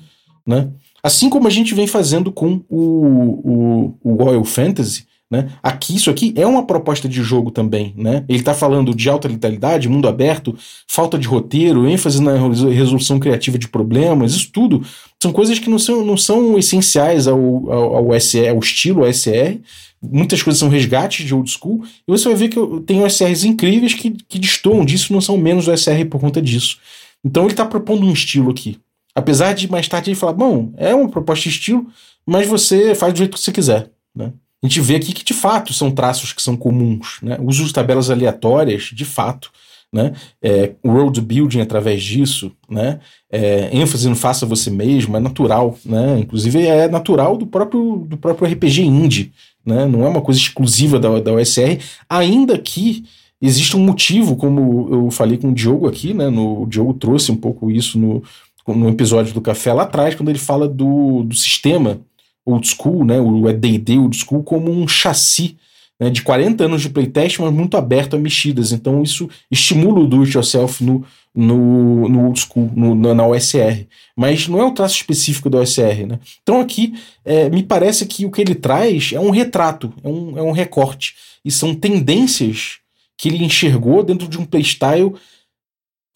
[0.46, 0.68] Né?
[1.02, 5.48] Assim como a gente vem fazendo com o, o, o Royal Fantasy, né?
[5.62, 7.94] Aqui, isso aqui é uma proposta de jogo também.
[7.96, 8.24] Né?
[8.28, 10.56] Ele está falando de alta letalidade, mundo aberto,
[10.87, 12.34] falta de roteiro, ênfase na
[12.68, 14.82] resolução criativa de problemas, isso tudo
[15.24, 17.38] são coisas que não são, não são essenciais ao,
[17.72, 19.58] ao, ao, SR, ao estilo SR.
[20.02, 23.94] Muitas coisas são resgates de old school, e você vai ver que tem OSRs incríveis
[23.94, 26.78] que, que destoam disso, não são menos OSR por conta disso.
[27.24, 28.78] Então ele está propondo um estilo aqui.
[29.14, 31.87] Apesar de mais tarde ele falar, bom, é uma proposta de estilo,
[32.26, 33.90] mas você faz do jeito que você quiser.
[34.14, 34.30] Né?
[34.64, 37.18] A gente vê aqui que de fato são traços que são comuns.
[37.22, 37.37] Né?
[37.38, 39.50] O uso de tabelas aleatórias, de fato.
[39.92, 40.14] Né?
[40.42, 42.98] É, world building através disso, né?
[43.31, 46.18] É, ênfase no faça você mesmo, é natural, né?
[46.18, 49.33] Inclusive é natural do próprio, do próprio RPG indie,
[49.64, 49.87] né?
[49.87, 53.05] Não é uma coisa exclusiva da, da OSR, ainda que
[53.40, 56.29] exista um motivo, como eu falei com o Diogo aqui, né?
[56.29, 58.20] No, o Diogo trouxe um pouco isso no,
[58.66, 62.00] no episódio do Café lá atrás, quando ele fala do, do sistema
[62.44, 65.57] old school, né, o D&D old school, como um chassi
[65.98, 68.72] né, de 40 anos de playtest, mas muito aberto a mexidas.
[68.72, 71.04] Então isso estimula o do-it-yourself no,
[71.35, 73.87] no, no old school, no, na OSR.
[74.16, 76.07] Mas não é um traço específico da OSR.
[76.07, 76.18] Né?
[76.42, 80.38] Então aqui é, me parece que o que ele traz é um retrato, é um,
[80.38, 81.14] é um recorte.
[81.44, 82.78] E são tendências
[83.16, 85.14] que ele enxergou dentro de um playstyle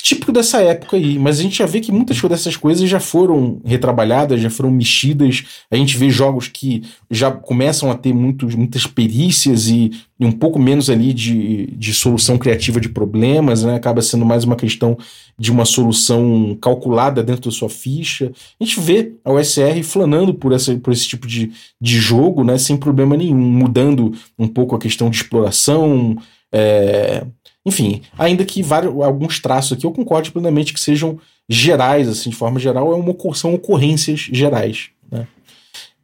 [0.00, 1.18] típico dessa época aí.
[1.18, 5.44] Mas a gente já vê que muitas dessas coisas já foram retrabalhadas, já foram mexidas.
[5.70, 10.32] A gente vê jogos que já começam a ter muito, muitas perícias e, e, um
[10.32, 13.74] pouco menos ali de, de solução criativa de problemas, né?
[13.74, 14.96] Acaba sendo mais uma questão
[15.38, 18.32] de uma solução calculada dentro da sua ficha.
[18.60, 22.56] A gente vê a OSR flanando por, essa, por esse tipo de, de jogo, né?
[22.56, 26.16] Sem problema nenhum, mudando um pouco a questão de exploração.
[26.50, 27.26] É,
[27.68, 32.36] Enfim, ainda que vários, alguns traços aqui eu concordo plenamente que sejam gerais, assim, de
[32.36, 34.88] forma geral, é uma, são ocorrências gerais.
[35.12, 35.26] Né?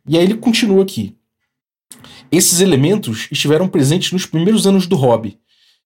[0.07, 1.17] E aí ele continua aqui.
[2.31, 5.39] Esses elementos estiveram presentes nos primeiros anos do hobby.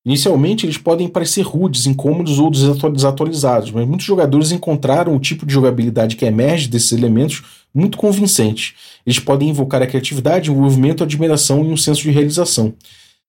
[0.05, 5.53] Inicialmente, eles podem parecer rudes, incômodos ou desatualizados, mas muitos jogadores encontraram o tipo de
[5.53, 8.75] jogabilidade que emerge desses elementos muito convincente.
[9.07, 12.75] Eles podem invocar a criatividade, o envolvimento, a admiração e um senso de realização.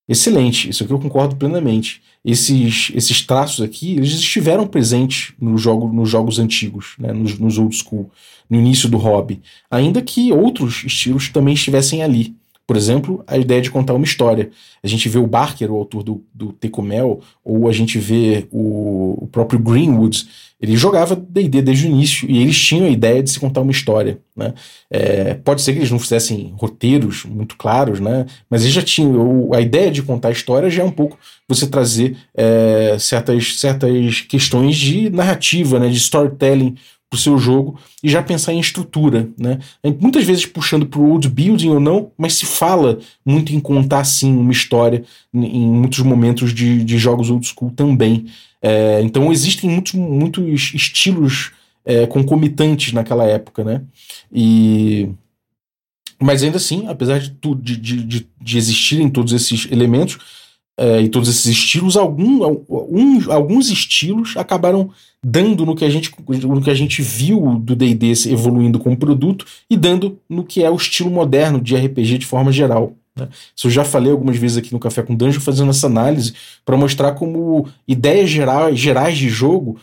[0.09, 2.01] Excelente, isso aqui eu concordo plenamente.
[2.25, 7.59] Esses, esses traços aqui, eles estiveram presentes no jogo, nos jogos antigos, né, nos, nos
[7.59, 8.09] old school,
[8.49, 12.35] no início do hobby, ainda que outros estilos também estivessem ali.
[12.69, 14.51] Por exemplo, a ideia de contar uma história.
[14.83, 19.23] A gente vê o Barker, o autor do, do Tecumel, ou a gente vê o,
[19.23, 20.27] o próprio Greenwood,
[20.61, 23.71] ele jogava D&D desde o início e eles tinham a ideia de se contar uma
[23.71, 24.19] história.
[24.35, 24.53] Né?
[24.87, 28.27] É, pode ser que eles não fizessem roteiros muito claros, né?
[28.47, 29.51] mas eles já tinham.
[29.51, 34.21] A ideia de contar a história já é um pouco você trazer é, certas, certas
[34.21, 35.89] questões de narrativa, né?
[35.89, 36.75] de storytelling
[37.09, 39.59] para o seu jogo e já pensar em estrutura, né?
[39.99, 44.03] Muitas vezes puxando para o old building ou não, mas se fala muito em contar
[44.03, 48.27] sim uma história em muitos momentos de, de jogos old school também.
[48.61, 51.51] É, então existem muitos, muitos estilos
[51.83, 53.81] é, concomitantes naquela época, né?
[54.31, 55.09] E
[56.21, 60.17] mas ainda assim, apesar de, de, de, de existirem todos esses elementos,
[60.79, 64.89] é, e todos esses estilos, algum, algum, alguns estilos acabaram
[65.21, 66.09] dando no que a gente,
[66.47, 70.69] no que a gente viu do D&D evoluindo como produto e dando no que é
[70.69, 72.93] o estilo moderno de RPG de forma geral.
[73.13, 73.27] Né?
[73.53, 76.77] Isso eu já falei algumas vezes aqui no Café com Dungeon fazendo essa análise para
[76.77, 79.77] mostrar como ideias gerais, gerais de jogo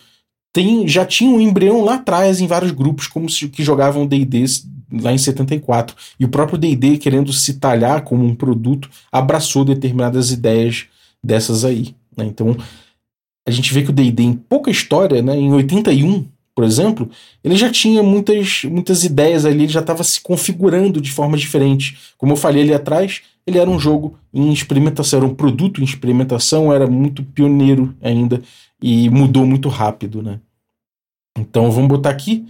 [0.56, 4.42] tem, já tinham um embrião lá atrás em vários grupos como se, que jogavam D&D
[4.90, 5.94] lá em 74.
[6.18, 10.86] E o próprio D&D, querendo se talhar como um produto, abraçou determinadas ideias
[11.22, 11.94] dessas aí.
[12.16, 12.24] Né?
[12.24, 12.56] Então,
[13.46, 17.10] a gente vê que o D&D, em pouca história, né, em 81, por exemplo,
[17.44, 21.98] ele já tinha muitas, muitas ideias ali, ele já estava se configurando de forma diferente.
[22.16, 25.84] Como eu falei ali atrás, ele era um jogo em experimentação, era um produto em
[25.84, 28.40] experimentação, era muito pioneiro ainda
[28.82, 30.40] e mudou muito rápido, né?
[31.36, 32.46] Então vamos botar aqui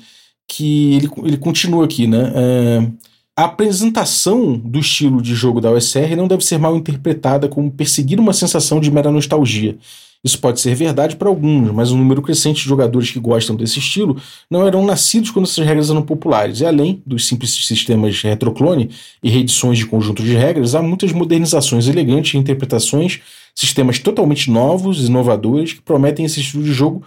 [0.49, 2.33] que ele, ele continua aqui, né?
[2.35, 2.91] É,
[3.39, 8.19] a apresentação do estilo de jogo da OSR não deve ser mal interpretada como perseguir
[8.19, 9.77] uma sensação de mera nostalgia.
[10.25, 13.79] Isso pode ser verdade para alguns, mas um número crescente de jogadores que gostam desse
[13.79, 14.17] estilo
[14.51, 16.61] não eram nascidos quando essas regras eram populares.
[16.61, 18.91] E além dos simples sistemas retroclone
[19.23, 23.21] e reedições de conjunto de regras, há muitas modernizações elegantes e interpretações,
[23.55, 27.05] sistemas totalmente novos inovadores que prometem esse estilo de jogo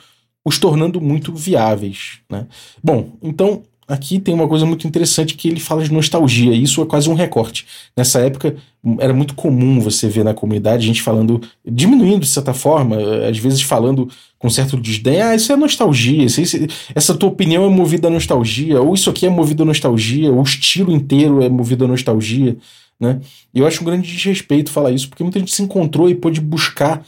[0.49, 2.19] os tornando muito viáveis.
[2.29, 2.47] Né?
[2.83, 6.81] Bom, então aqui tem uma coisa muito interessante que ele fala de nostalgia, e isso
[6.81, 7.65] é quase um recorte.
[7.95, 8.55] Nessa época
[8.99, 13.62] era muito comum você ver na comunidade gente falando, diminuindo de certa forma, às vezes
[13.62, 14.07] falando
[14.38, 16.57] com certo desdém, ah, isso é nostalgia, isso, isso,
[16.93, 20.41] essa tua opinião é movida a nostalgia, ou isso aqui é movido a nostalgia, o
[20.41, 22.55] estilo inteiro é movido a nostalgia.
[22.99, 23.19] Né?
[23.53, 26.41] E eu acho um grande desrespeito falar isso, porque muita gente se encontrou e pôde
[26.41, 27.03] buscar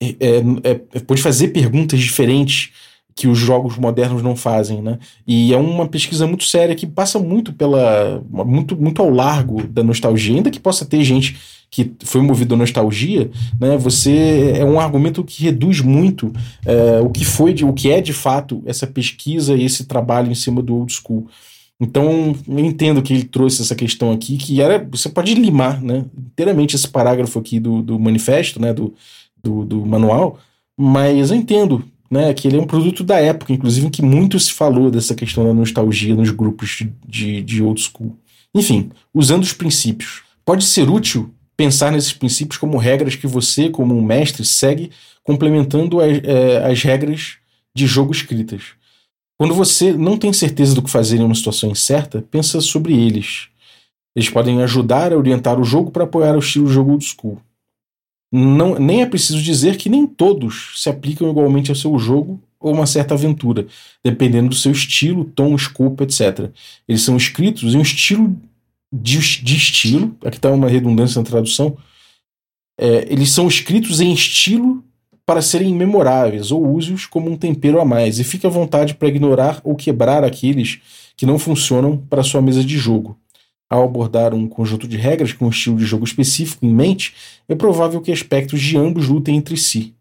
[0.00, 2.70] é, é, é, pode fazer perguntas diferentes
[3.14, 4.98] que os jogos modernos não fazem, né?
[5.26, 9.82] E é uma pesquisa muito séria que passa muito pela muito muito ao largo da
[9.82, 11.36] nostalgia, ainda que possa ter gente
[11.70, 13.28] que foi movido a nostalgia,
[13.60, 13.76] né?
[13.76, 16.32] Você é um argumento que reduz muito
[16.64, 20.30] é, o que foi, de, o que é de fato essa pesquisa e esse trabalho
[20.30, 21.26] em cima do old school.
[21.80, 24.84] Então, eu entendo que ele trouxe essa questão aqui, que era.
[24.90, 28.94] Você pode limar né, inteiramente esse parágrafo aqui do, do manifesto, né, do,
[29.42, 30.38] do, do manual,
[30.76, 34.38] mas eu entendo né, que ele é um produto da época, inclusive em que muito
[34.38, 38.16] se falou dessa questão da nostalgia nos grupos de, de old school.
[38.54, 40.22] Enfim, usando os princípios.
[40.44, 44.90] Pode ser útil pensar nesses princípios como regras que você, como um mestre, segue
[45.22, 47.36] complementando as, é, as regras
[47.74, 48.62] de jogo escritas.
[49.36, 53.48] Quando você não tem certeza do que fazer em uma situação incerta, pensa sobre eles.
[54.16, 57.40] Eles podem ajudar a orientar o jogo para apoiar o estilo de jogo old school.
[58.30, 62.74] Não, nem é preciso dizer que nem todos se aplicam igualmente ao seu jogo ou
[62.74, 63.66] uma certa aventura,
[64.04, 66.50] dependendo do seu estilo, tom, escopo, etc.
[66.86, 68.36] Eles são escritos em um estilo
[68.92, 71.76] de, de estilo, aqui está uma redundância na tradução,
[72.78, 74.84] é, eles são escritos em estilo
[75.24, 79.08] para serem memoráveis ou use-os como um tempero a mais, e fique à vontade para
[79.08, 80.80] ignorar ou quebrar aqueles
[81.16, 83.18] que não funcionam para sua mesa de jogo.
[83.70, 87.14] Ao abordar um conjunto de regras com um estilo de jogo específico em mente,
[87.48, 89.94] é provável que aspectos de ambos lutem entre si.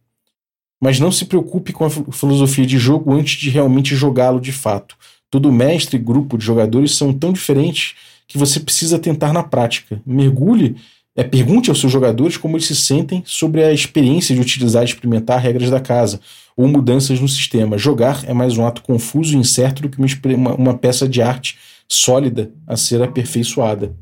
[0.81, 4.95] Mas não se preocupe com a filosofia de jogo antes de realmente jogá-lo de fato.
[5.29, 7.95] Todo mestre e grupo de jogadores são tão diferentes
[8.27, 10.01] que você precisa tentar na prática.
[10.05, 10.75] Mergulhe
[11.19, 14.85] É, pergunte aos seus jogadores como eles se sentem sobre a experiência de utilizar e
[14.85, 16.21] experimentar regras da casa
[16.55, 17.75] ou mudanças no sistema.
[17.75, 19.97] Jogar é mais um ato confuso e incerto do que
[20.35, 21.57] uma, uma peça de arte
[21.89, 23.95] sólida a ser aperfeiçoada.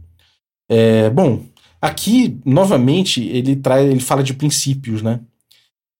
[0.69, 1.43] É, bom,
[1.81, 5.19] aqui, novamente, ele traz, ele fala de princípios, né?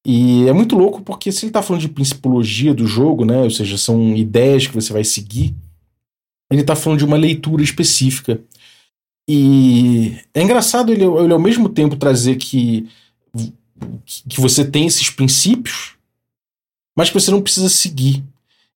[0.05, 3.41] E é muito louco porque se ele está falando de principologia do jogo, né?
[3.41, 5.55] Ou seja, são ideias que você vai seguir,
[6.51, 8.39] ele está falando de uma leitura específica.
[9.27, 12.87] E é engraçado ele, ele ao mesmo tempo trazer que,
[14.29, 15.95] que você tem esses princípios,
[16.95, 18.23] mas que você não precisa seguir.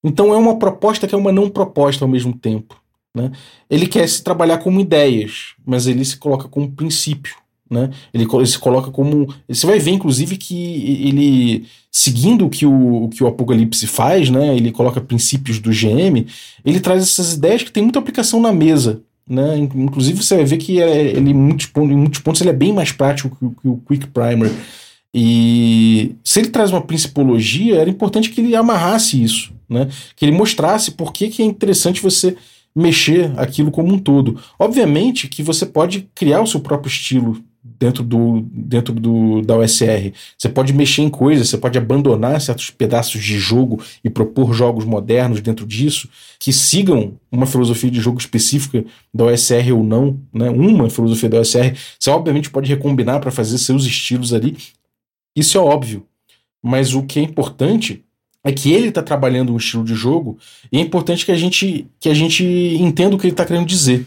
[0.04, 2.79] Então é uma proposta que é uma não proposta ao mesmo tempo.
[3.15, 3.32] Né?
[3.69, 7.36] Ele quer se trabalhar como ideias, mas ele se coloca como princípio.
[7.69, 7.91] Né?
[8.13, 9.34] Ele, ele, se coloca como.
[9.48, 14.30] Você vai ver, inclusive, que ele, seguindo o que o, o, que o Apocalipse faz,
[14.30, 14.56] né?
[14.56, 16.26] ele coloca princípios do GM,
[16.65, 19.02] ele traz essas ideias que tem muita aplicação na mesa.
[19.30, 19.60] Né?
[19.60, 22.54] Inclusive, você vai ver que é, ele, em, muitos pontos, em muitos pontos ele é
[22.54, 24.52] bem mais prático que, que o Quick Primer.
[25.13, 29.88] E se ele traz uma principologia, era importante que ele amarrasse isso, né?
[30.15, 32.36] que ele mostrasse por que, que é interessante você
[32.80, 34.39] mexer aquilo como um todo.
[34.58, 40.13] Obviamente que você pode criar o seu próprio estilo dentro do dentro do, da OSR.
[40.38, 44.86] Você pode mexer em coisas, você pode abandonar certos pedaços de jogo e propor jogos
[44.86, 50.50] modernos dentro disso que sigam uma filosofia de jogo específica da OSR ou não, né?
[50.50, 54.58] Uma filosofia da OSR, você obviamente pode recombinar para fazer seus estilos ali.
[55.36, 56.06] Isso é óbvio.
[56.62, 58.04] Mas o que é importante
[58.49, 60.38] é que ele está trabalhando um estilo de jogo
[60.71, 63.65] e é importante que a gente que a gente entenda o que ele está querendo
[63.65, 64.05] dizer.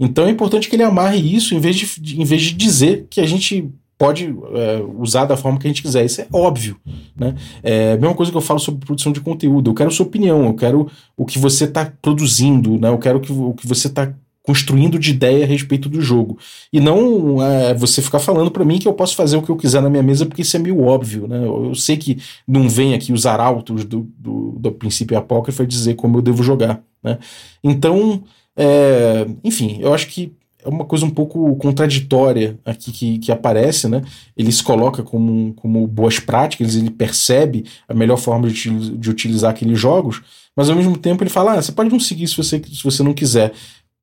[0.00, 3.20] Então é importante que ele amarre isso em vez de, em vez de dizer que
[3.20, 6.04] a gente pode é, usar da forma que a gente quiser.
[6.04, 6.76] Isso é óbvio.
[7.16, 7.34] Né?
[7.62, 9.70] É a mesma coisa que eu falo sobre produção de conteúdo.
[9.70, 12.88] Eu quero sua opinião, eu quero o que você está produzindo, né?
[12.88, 14.14] eu quero que, o que você está
[14.48, 16.38] construindo de ideia a respeito do jogo.
[16.72, 19.56] E não é, você ficar falando para mim que eu posso fazer o que eu
[19.58, 21.28] quiser na minha mesa, porque isso é meio óbvio.
[21.28, 21.36] Né?
[21.36, 25.96] Eu, eu sei que não vem aqui os arautos do, do, do princípio apócrifo dizer
[25.96, 26.82] como eu devo jogar.
[27.04, 27.18] Né?
[27.62, 28.24] Então.
[28.60, 30.32] É, enfim, eu acho que
[30.64, 34.02] é uma coisa um pouco contraditória aqui que, que aparece, né?
[34.36, 39.52] Ele se coloca como, como boas práticas, ele percebe a melhor forma de, de utilizar
[39.52, 40.20] aqueles jogos,
[40.58, 43.00] mas ao mesmo tempo ele fala: ah, você pode não seguir se você, se você
[43.04, 43.52] não quiser.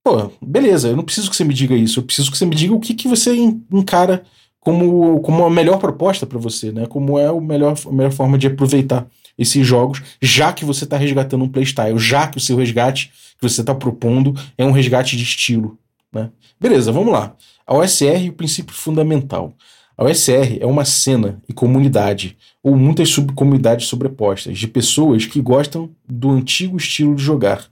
[0.05, 2.53] Pô, beleza, eu não preciso que você me diga isso, eu preciso que você me
[2.53, 3.35] diga o que, que você
[3.71, 4.23] encara
[4.59, 6.85] como, como a melhor proposta para você, né?
[6.85, 10.95] Como é o melhor, a melhor forma de aproveitar esses jogos, já que você está
[10.95, 15.17] resgatando um playstyle, já que o seu resgate que você está propondo é um resgate
[15.17, 15.75] de estilo.
[16.13, 16.29] Né?
[16.61, 17.35] Beleza, vamos lá.
[17.65, 19.55] A OSR e o princípio fundamental.
[19.97, 25.89] A OSR é uma cena e comunidade, ou muitas subcomunidades sobrepostas, de pessoas que gostam
[26.07, 27.65] do antigo estilo de jogar.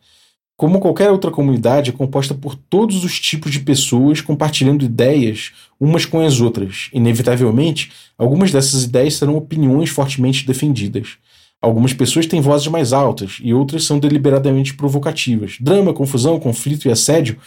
[0.55, 6.05] Como qualquer outra comunidade, é composta por todos os tipos de pessoas compartilhando ideias umas
[6.05, 6.89] com as outras.
[6.93, 11.17] Inevitavelmente, algumas dessas ideias serão opiniões fortemente defendidas.
[11.59, 15.57] Algumas pessoas têm vozes mais altas e outras são deliberadamente provocativas.
[15.59, 17.37] Drama, confusão, conflito e assédio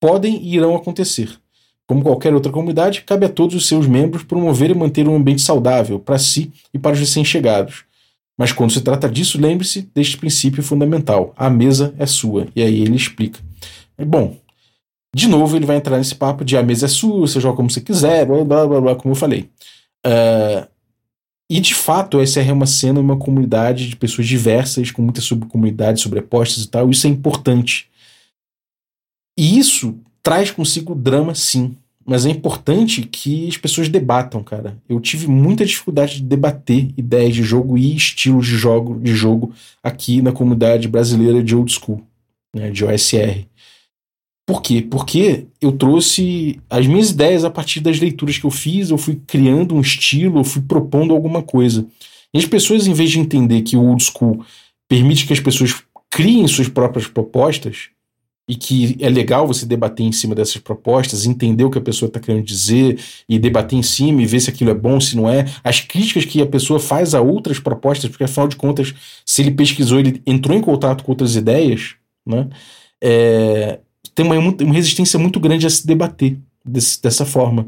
[0.00, 1.30] podem e irão acontecer.
[1.86, 5.42] Como qualquer outra comunidade, cabe a todos os seus membros promover e manter um ambiente
[5.42, 7.85] saudável para si e para os recém-chegados.
[8.38, 12.48] Mas quando se trata disso, lembre-se deste princípio fundamental: a mesa é sua.
[12.54, 13.40] E aí ele explica.
[13.98, 14.36] Bom,
[15.14, 17.70] de novo ele vai entrar nesse papo de a mesa é sua, você joga como
[17.70, 19.48] você quiser, blá blá blá, blá como eu falei.
[20.06, 20.68] Uh,
[21.48, 26.02] e de fato, essa é uma cena, uma comunidade de pessoas diversas, com muitas subcomunidades
[26.02, 26.90] sobrepostas e tal.
[26.90, 27.88] Isso é importante.
[29.38, 31.76] E isso traz consigo drama, sim.
[32.06, 34.80] Mas é importante que as pessoas debatam, cara.
[34.88, 39.52] Eu tive muita dificuldade de debater ideias de jogo e estilos de jogo, de jogo
[39.82, 42.06] aqui na comunidade brasileira de old school,
[42.54, 43.44] né, de OSR.
[44.46, 44.80] Por quê?
[44.80, 49.20] Porque eu trouxe as minhas ideias a partir das leituras que eu fiz, eu fui
[49.26, 51.84] criando um estilo, eu fui propondo alguma coisa.
[52.32, 54.44] E as pessoas, em vez de entender que o old school
[54.88, 55.74] permite que as pessoas
[56.08, 57.88] criem suas próprias propostas,
[58.48, 62.06] e que é legal você debater em cima dessas propostas, entender o que a pessoa
[62.06, 65.28] está querendo dizer e debater em cima e ver se aquilo é bom, se não
[65.28, 65.46] é.
[65.64, 69.50] As críticas que a pessoa faz a outras propostas, porque afinal de contas, se ele
[69.50, 72.48] pesquisou, ele entrou em contato com outras ideias, né?
[73.02, 73.80] É,
[74.14, 77.66] tem uma, uma resistência muito grande a se debater desse, dessa forma.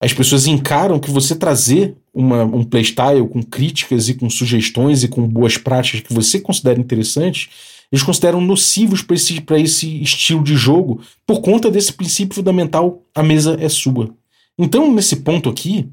[0.00, 5.08] As pessoas encaram que você trazer uma, um playstyle com críticas e com sugestões e
[5.08, 7.48] com boas práticas que você considera interessantes,
[7.90, 13.22] eles consideram nocivos para esse, esse estilo de jogo por conta desse princípio fundamental: a
[13.22, 14.10] mesa é sua.
[14.58, 15.88] Então, nesse ponto aqui,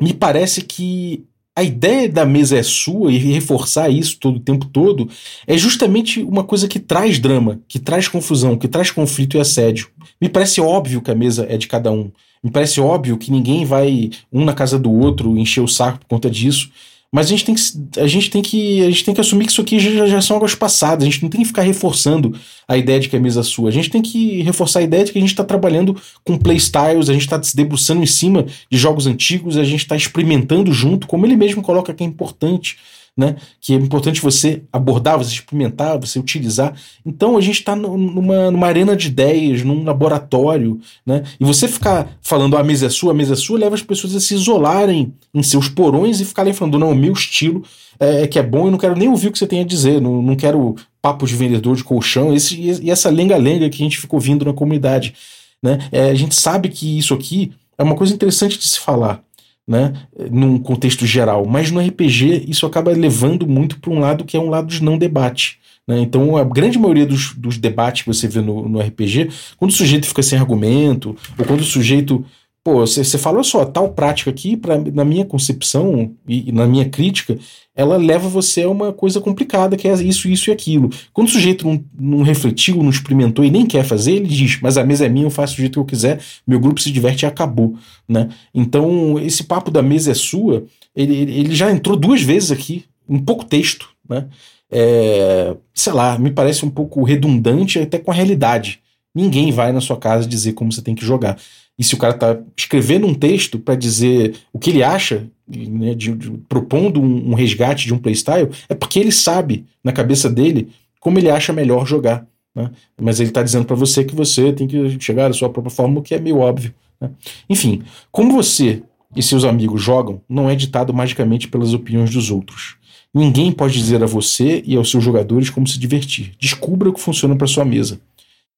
[0.00, 1.24] me parece que
[1.54, 5.08] a ideia da mesa é sua e reforçar isso todo o tempo todo
[5.46, 9.88] é justamente uma coisa que traz drama, que traz confusão, que traz conflito e assédio.
[10.20, 12.10] Me parece óbvio que a mesa é de cada um.
[12.42, 16.06] Me parece óbvio que ninguém vai um na casa do outro encher o saco por
[16.06, 16.70] conta disso.
[17.14, 19.52] Mas a gente tem que, a gente tem que, a gente tem que assumir que
[19.52, 21.02] isso aqui já, já são águas passadas.
[21.02, 22.34] A gente não tem que ficar reforçando
[22.66, 23.68] a ideia de que é mesa sua.
[23.68, 25.94] A gente tem que reforçar a ideia de que a gente está trabalhando
[26.24, 29.94] com playstyles, a gente está se debruçando em cima de jogos antigos, a gente está
[29.94, 32.78] experimentando junto, como ele mesmo coloca que é importante
[33.16, 33.36] né?
[33.60, 36.74] Que é importante você abordar, você experimentar, você utilizar.
[37.04, 41.22] Então a gente está numa, numa arena de ideias, num laboratório, né?
[41.38, 43.82] E você ficar falando ah, a mesa é sua, a mesa é sua, leva as
[43.82, 47.62] pessoas a se isolarem em seus porões e ficarem falando, não, o meu estilo
[48.00, 49.64] é, é que é bom, eu não quero nem ouvir o que você tem a
[49.64, 53.84] dizer, não, não quero papo de vendedor de colchão, esse, e essa lenga-lenga que a
[53.84, 55.14] gente ficou vindo na comunidade.
[55.62, 55.78] Né?
[55.92, 59.22] É, a gente sabe que isso aqui é uma coisa interessante de se falar
[59.66, 59.92] né,
[60.30, 61.46] num contexto geral.
[61.46, 64.82] Mas no RPG isso acaba levando muito para um lado que é um lado de
[64.82, 65.58] não debate.
[65.86, 66.00] Né?
[66.00, 69.74] Então a grande maioria dos, dos debates que você vê no, no RPG, quando o
[69.74, 72.24] sujeito fica sem argumento, ou quando o sujeito
[72.64, 76.88] pô, você, olha só, tal prática aqui, pra, na minha concepção e, e, na minha
[76.88, 77.36] crítica,
[77.74, 80.88] ela leva você a uma coisa complicada, que é isso, isso e aquilo.
[81.12, 84.78] Quando o sujeito não, não refletiu, não experimentou e nem quer fazer, ele diz, mas
[84.78, 87.24] a mesa é minha, eu faço do jeito que eu quiser, meu grupo se diverte
[87.24, 87.76] e acabou.
[88.08, 88.28] Né?
[88.54, 93.18] Então, esse papo da mesa é sua, ele, ele já entrou duas vezes aqui, em
[93.18, 94.26] pouco texto, né?
[94.74, 98.80] É, sei lá, me parece um pouco redundante até com a realidade.
[99.14, 101.36] Ninguém vai na sua casa dizer como você tem que jogar.
[101.78, 105.94] E se o cara está escrevendo um texto para dizer o que ele acha, né,
[105.94, 110.28] de, de, propondo um, um, resgate de um playstyle, é porque ele sabe, na cabeça
[110.28, 110.68] dele,
[111.00, 112.26] como ele acha melhor jogar.
[112.54, 112.70] Né?
[113.00, 116.00] Mas ele está dizendo para você que você tem que chegar à sua própria forma,
[116.00, 116.74] o que é meio óbvio.
[117.00, 117.10] Né?
[117.48, 118.82] Enfim, como você
[119.16, 122.76] e seus amigos jogam, não é ditado magicamente pelas opiniões dos outros.
[123.14, 126.32] Ninguém pode dizer a você e aos seus jogadores como se divertir.
[126.38, 128.00] Descubra o que funciona para sua mesa.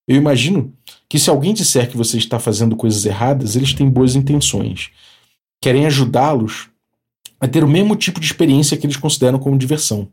[0.07, 0.73] Eu imagino
[1.09, 4.91] que se alguém disser que você está fazendo coisas erradas, eles têm boas intenções.
[5.61, 6.69] Querem ajudá-los
[7.41, 10.09] a ter o mesmo tipo de experiência que eles consideram como diversão.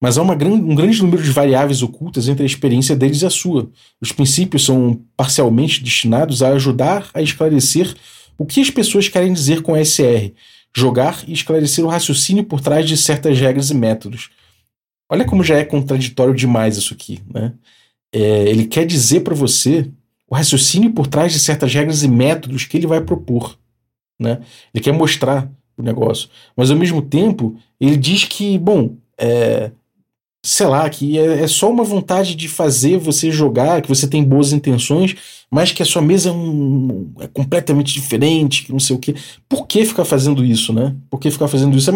[0.00, 3.30] Mas há gran um grande número de variáveis ocultas entre a experiência deles e a
[3.30, 3.70] sua.
[4.00, 7.94] Os princípios são parcialmente destinados a ajudar a esclarecer
[8.38, 10.32] o que as pessoas querem dizer com SR,
[10.74, 14.28] jogar e esclarecer o raciocínio por trás de certas regras e métodos.
[15.10, 17.54] Olha como já é contraditório demais isso aqui, né?
[18.12, 19.90] é, ele quer dizer para você
[20.28, 23.56] o raciocínio por trás de certas regras e métodos que ele vai propor.
[24.18, 24.40] Né?
[24.74, 26.28] Ele quer mostrar o negócio.
[26.56, 29.70] Mas ao mesmo tempo, ele diz que, bom, é,
[30.42, 34.22] sei lá, que é, é, só uma vontade de fazer você jogar, que você tem
[34.22, 35.14] boas intenções,
[35.50, 39.14] mas que a sua mesa é, um, é completamente diferente, que não sei o quê.
[39.48, 40.94] Por que ficar fazendo isso, né?
[41.10, 41.90] Por que ficar fazendo isso?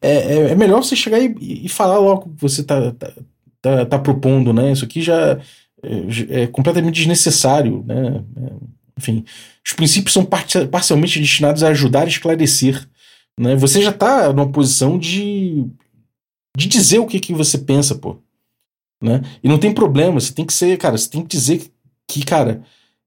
[0.00, 3.12] É, é, é melhor você chegar e, e falar logo que você tá, tá,
[3.60, 4.72] tá, tá propondo, né?
[4.72, 5.38] Isso aqui já
[5.82, 8.24] é, é completamente desnecessário, né?
[8.36, 8.52] É,
[8.98, 9.24] enfim,
[9.66, 10.24] os princípios são
[10.70, 12.88] parcialmente destinados a ajudar a esclarecer.
[13.38, 13.56] Né?
[13.56, 15.66] Você já está numa posição de,
[16.56, 18.18] de dizer o que, que você pensa, pô.
[19.02, 19.22] Né?
[19.42, 21.68] E não tem problema, você tem que ser, cara, você tem que dizer
[22.06, 22.62] que, cara,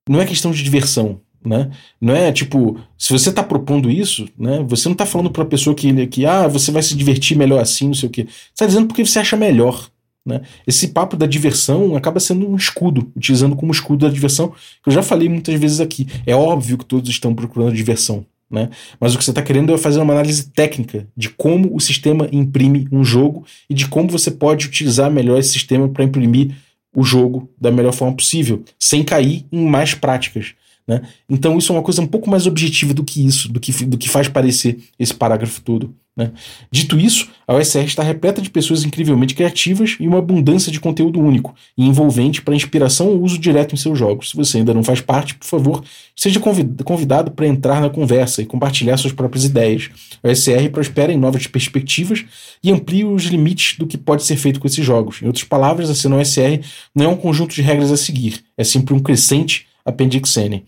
[0.09, 1.71] não é questão de diversão, né?
[2.01, 4.63] Não é tipo, se você está propondo isso, né?
[4.67, 7.61] Você não está falando para a pessoa que, que, ah, você vai se divertir melhor
[7.61, 8.23] assim, não sei o quê.
[8.23, 9.89] Você está dizendo porque você acha melhor.
[10.26, 10.41] Né?
[10.65, 14.49] Esse papo da diversão acaba sendo um escudo, utilizando como escudo da diversão,
[14.84, 16.07] que eu já falei muitas vezes aqui.
[16.26, 18.69] É óbvio que todos estão procurando diversão, né?
[18.99, 22.28] mas o que você está querendo é fazer uma análise técnica de como o sistema
[22.32, 26.55] imprime um jogo e de como você pode utilizar melhor esse sistema para imprimir
[26.95, 30.55] o jogo da melhor forma possível, sem cair em mais práticas.
[30.88, 31.01] Né?
[31.30, 33.97] Então isso é uma coisa um pouco mais objetiva do que isso, do que, do
[33.97, 35.93] que faz parecer esse parágrafo todo.
[36.18, 36.32] Né?
[36.72, 41.20] Dito isso, a OSR está repleta de pessoas incrivelmente criativas e uma abundância de conteúdo
[41.20, 44.30] único e envolvente para inspiração ou uso direto em seus jogos.
[44.30, 45.84] Se você ainda não faz parte, por favor,
[46.16, 49.89] seja convidado para entrar na conversa e compartilhar suas próprias ideias.
[50.24, 52.24] A OSR prospera em novas perspectivas
[52.63, 55.22] e amplia os limites do que pode ser feito com esses jogos.
[55.22, 56.61] Em outras palavras, a cena OSR
[56.95, 60.63] não é um conjunto de regras a seguir, é sempre um crescente appendixene.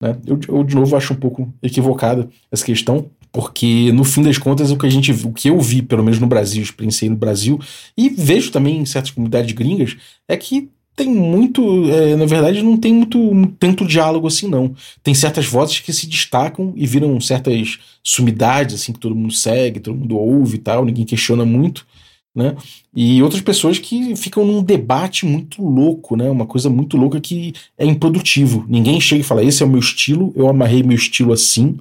[0.00, 0.16] Né?
[0.26, 4.70] Eu, eu, de novo, acho um pouco equivocada essa questão, porque no fim das contas
[4.70, 7.60] o que a gente o que eu vi pelo menos no Brasil experienciei no Brasil
[7.94, 9.94] e vejo também em certas comunidades gringas
[10.26, 14.74] é que tem muito é, na verdade não tem muito tanto diálogo assim não.
[15.02, 19.80] Tem certas vozes que se destacam e viram certas sumidades assim que todo mundo segue
[19.80, 21.86] todo mundo ouve e tal ninguém questiona muito
[22.34, 22.56] né?
[22.94, 26.30] E outras pessoas que ficam num debate muito louco né?
[26.30, 28.64] Uma coisa muito louca que é improdutivo.
[28.66, 31.76] Ninguém chega e fala esse é o meu estilo eu amarrei meu estilo assim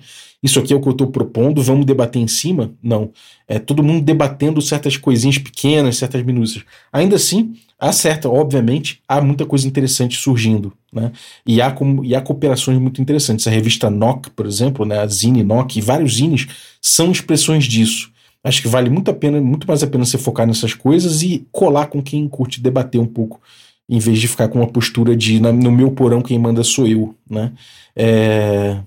[0.45, 2.71] isso aqui é o que eu estou propondo, vamos debater em cima.
[2.81, 3.11] Não.
[3.47, 6.63] É todo mundo debatendo certas coisinhas pequenas, certas minúcias.
[6.93, 10.71] Ainda assim, há certa, obviamente, há muita coisa interessante surgindo.
[10.93, 11.11] Né?
[11.45, 13.47] E, há e há cooperações muito interessantes.
[13.47, 14.99] A revista NOC, por exemplo, né?
[14.99, 16.47] a Zine NOC e vários zines
[16.81, 18.11] são expressões disso.
[18.43, 21.47] Acho que vale muito a pena, muito mais a pena você focar nessas coisas e
[21.51, 23.41] colar com quem curte debater um pouco
[23.87, 27.15] em vez de ficar com uma postura de no meu porão quem manda sou eu,
[27.29, 27.51] né?
[27.95, 28.79] É...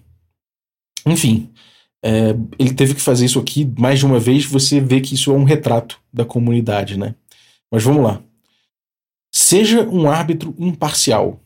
[1.10, 1.50] Enfim,
[2.02, 2.30] é...
[2.58, 4.44] ele teve que fazer isso aqui mais de uma vez.
[4.44, 7.14] Você vê que isso é um retrato da comunidade, né?
[7.70, 8.22] Mas vamos lá.
[9.32, 11.40] Seja um árbitro imparcial.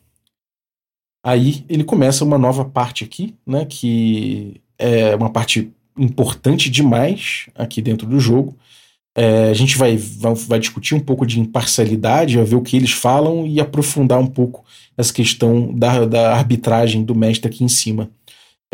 [1.25, 3.65] Aí ele começa uma nova parte aqui, né?
[3.65, 8.57] Que é uma parte importante demais aqui dentro do jogo,
[9.15, 12.91] é, a gente vai, vai, vai, discutir um pouco de imparcialidade, ver o que eles
[12.91, 14.65] falam e aprofundar um pouco
[14.97, 18.09] essa questão da, da arbitragem do mestre aqui em cima.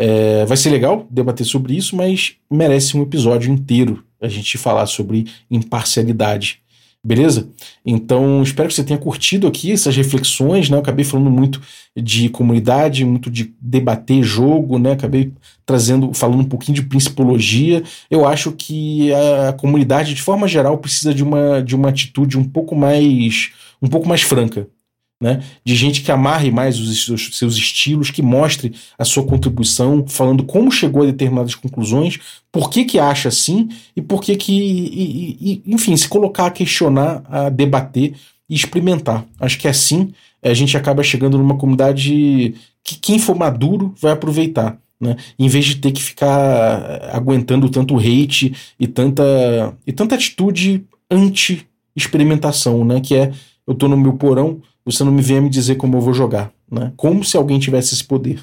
[0.02, 4.86] É, vai ser legal debater sobre isso, mas merece um episódio inteiro a gente falar
[4.86, 6.62] sobre imparcialidade.
[7.04, 7.50] Beleza?
[7.84, 10.76] Então, espero que você tenha curtido aqui essas reflexões, né?
[10.76, 11.60] Eu acabei falando muito
[11.94, 14.92] de comunidade, muito de debater jogo, né?
[14.92, 15.34] Acabei
[15.66, 17.82] trazendo, falando um pouquinho de principologia.
[18.10, 22.44] Eu acho que a comunidade, de forma geral, precisa de uma, de uma atitude um
[22.44, 23.50] pouco mais
[23.82, 24.66] um pouco mais franca,
[25.20, 25.42] né?
[25.64, 27.04] De gente que amarre mais os
[27.36, 32.18] seus, estilos, que mostre a sua contribuição, falando como chegou a determinadas conclusões,
[32.50, 36.50] por que que acha assim e por que que, e, e, enfim, se colocar a
[36.50, 38.14] questionar, a debater
[38.48, 39.26] e experimentar.
[39.38, 40.12] Acho que assim
[40.42, 44.78] a gente acaba chegando numa comunidade que quem for maduro vai aproveitar.
[44.98, 45.16] Né?
[45.38, 52.84] Em vez de ter que ficar aguentando tanto hate e tanta, e tanta atitude anti-experimentação,
[52.84, 53.00] né?
[53.00, 53.32] Que é
[53.66, 56.52] eu tô no meu porão, você não me venha me dizer como eu vou jogar,
[56.70, 56.92] né?
[56.96, 58.40] Como se alguém tivesse esse poder.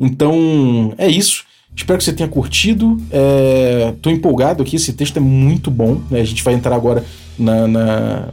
[0.00, 1.44] Então, é isso.
[1.74, 2.98] Espero que você tenha curtido.
[3.10, 6.00] É, tô empolgado aqui, esse texto é muito bom.
[6.10, 6.20] Né?
[6.20, 7.04] A gente vai entrar agora
[7.38, 8.28] na, na,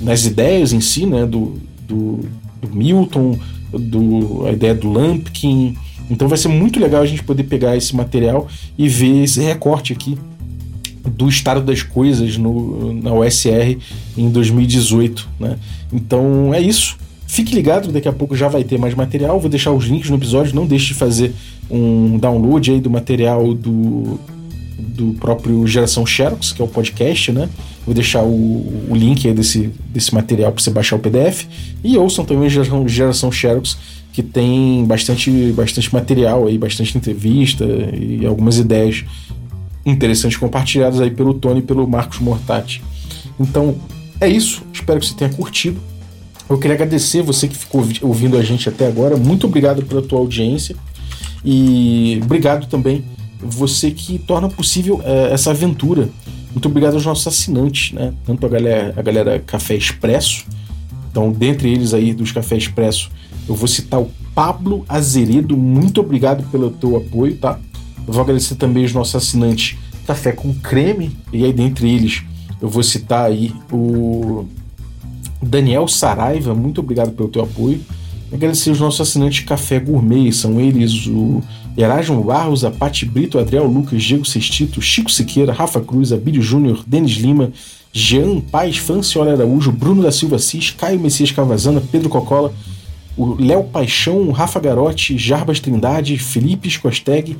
[0.00, 1.26] nas ideias em si, né?
[1.26, 2.20] Do, do,
[2.60, 3.38] do Milton,
[3.72, 5.76] do, a ideia do Lampkin.
[6.10, 9.92] Então vai ser muito legal a gente poder pegar esse material e ver esse recorte
[9.92, 10.18] aqui
[11.10, 13.78] do estado das coisas no, na USR
[14.16, 15.28] em 2018.
[15.38, 15.58] Né?
[15.92, 16.96] Então é isso.
[17.26, 19.40] Fique ligado, daqui a pouco já vai ter mais material.
[19.40, 20.54] Vou deixar os links no episódio.
[20.54, 21.32] Não deixe de fazer
[21.70, 24.20] um download aí do material do,
[24.78, 27.48] do próprio Geração Xerox, que é o podcast, né?
[27.86, 31.46] Vou deixar o, o link aí desse, desse material para você baixar o PDF.
[31.82, 33.78] E ouçam também Geração, Geração Xerox,
[34.12, 37.64] que tem bastante, bastante material aí, bastante entrevista
[37.98, 39.04] e algumas ideias
[39.84, 42.82] interessantes compartilhadas aí pelo Tony e pelo Marcos Mortati.
[43.38, 43.76] Então,
[44.20, 44.62] é isso.
[44.72, 45.80] Espero que você tenha curtido.
[46.48, 49.16] Eu queria agradecer você que ficou ouvindo a gente até agora.
[49.16, 50.76] Muito obrigado pela tua audiência.
[51.44, 53.04] E obrigado também
[53.40, 56.08] você que torna possível é, essa aventura.
[56.52, 58.12] Muito obrigado aos nossos assinantes, né?
[58.24, 60.44] Tanto a galera, a galera Café Expresso.
[61.10, 63.10] Então, dentre eles aí dos Café Expresso,
[63.48, 65.56] eu vou citar o Pablo Azeredo.
[65.56, 67.58] Muito obrigado pelo teu apoio, tá?
[68.06, 69.76] Vou agradecer também os nossos assinantes
[70.06, 72.22] Café com Creme, e aí dentre eles
[72.60, 74.44] eu vou citar aí o
[75.42, 77.80] Daniel Saraiva, muito obrigado pelo teu apoio.
[78.32, 81.42] Agradecer os nossos assinantes Café Gourmet, são eles o
[81.76, 86.82] Erasmo Barros, a Pati Brito, Adriel Lucas, Diego Sextito, Chico Siqueira, Rafa Cruz, Abílio Júnior,
[86.86, 87.52] Denis Lima,
[87.92, 92.54] Jean Paz, Franciola Araújo, Bruno da Silva Cis, Caio Messias Cavazana, Pedro Cocola,
[93.16, 97.36] o Léo Paixão, Rafa Garotti, Jarbas Trindade, Felipe Scosteg,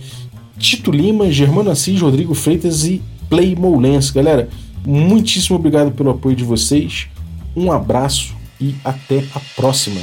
[0.63, 4.11] Tito Lima, Germano Assis, Rodrigo Freitas e Play Moulens.
[4.11, 4.49] Galera,
[4.87, 7.09] muitíssimo obrigado pelo apoio de vocês.
[7.57, 10.01] Um abraço e até a próxima.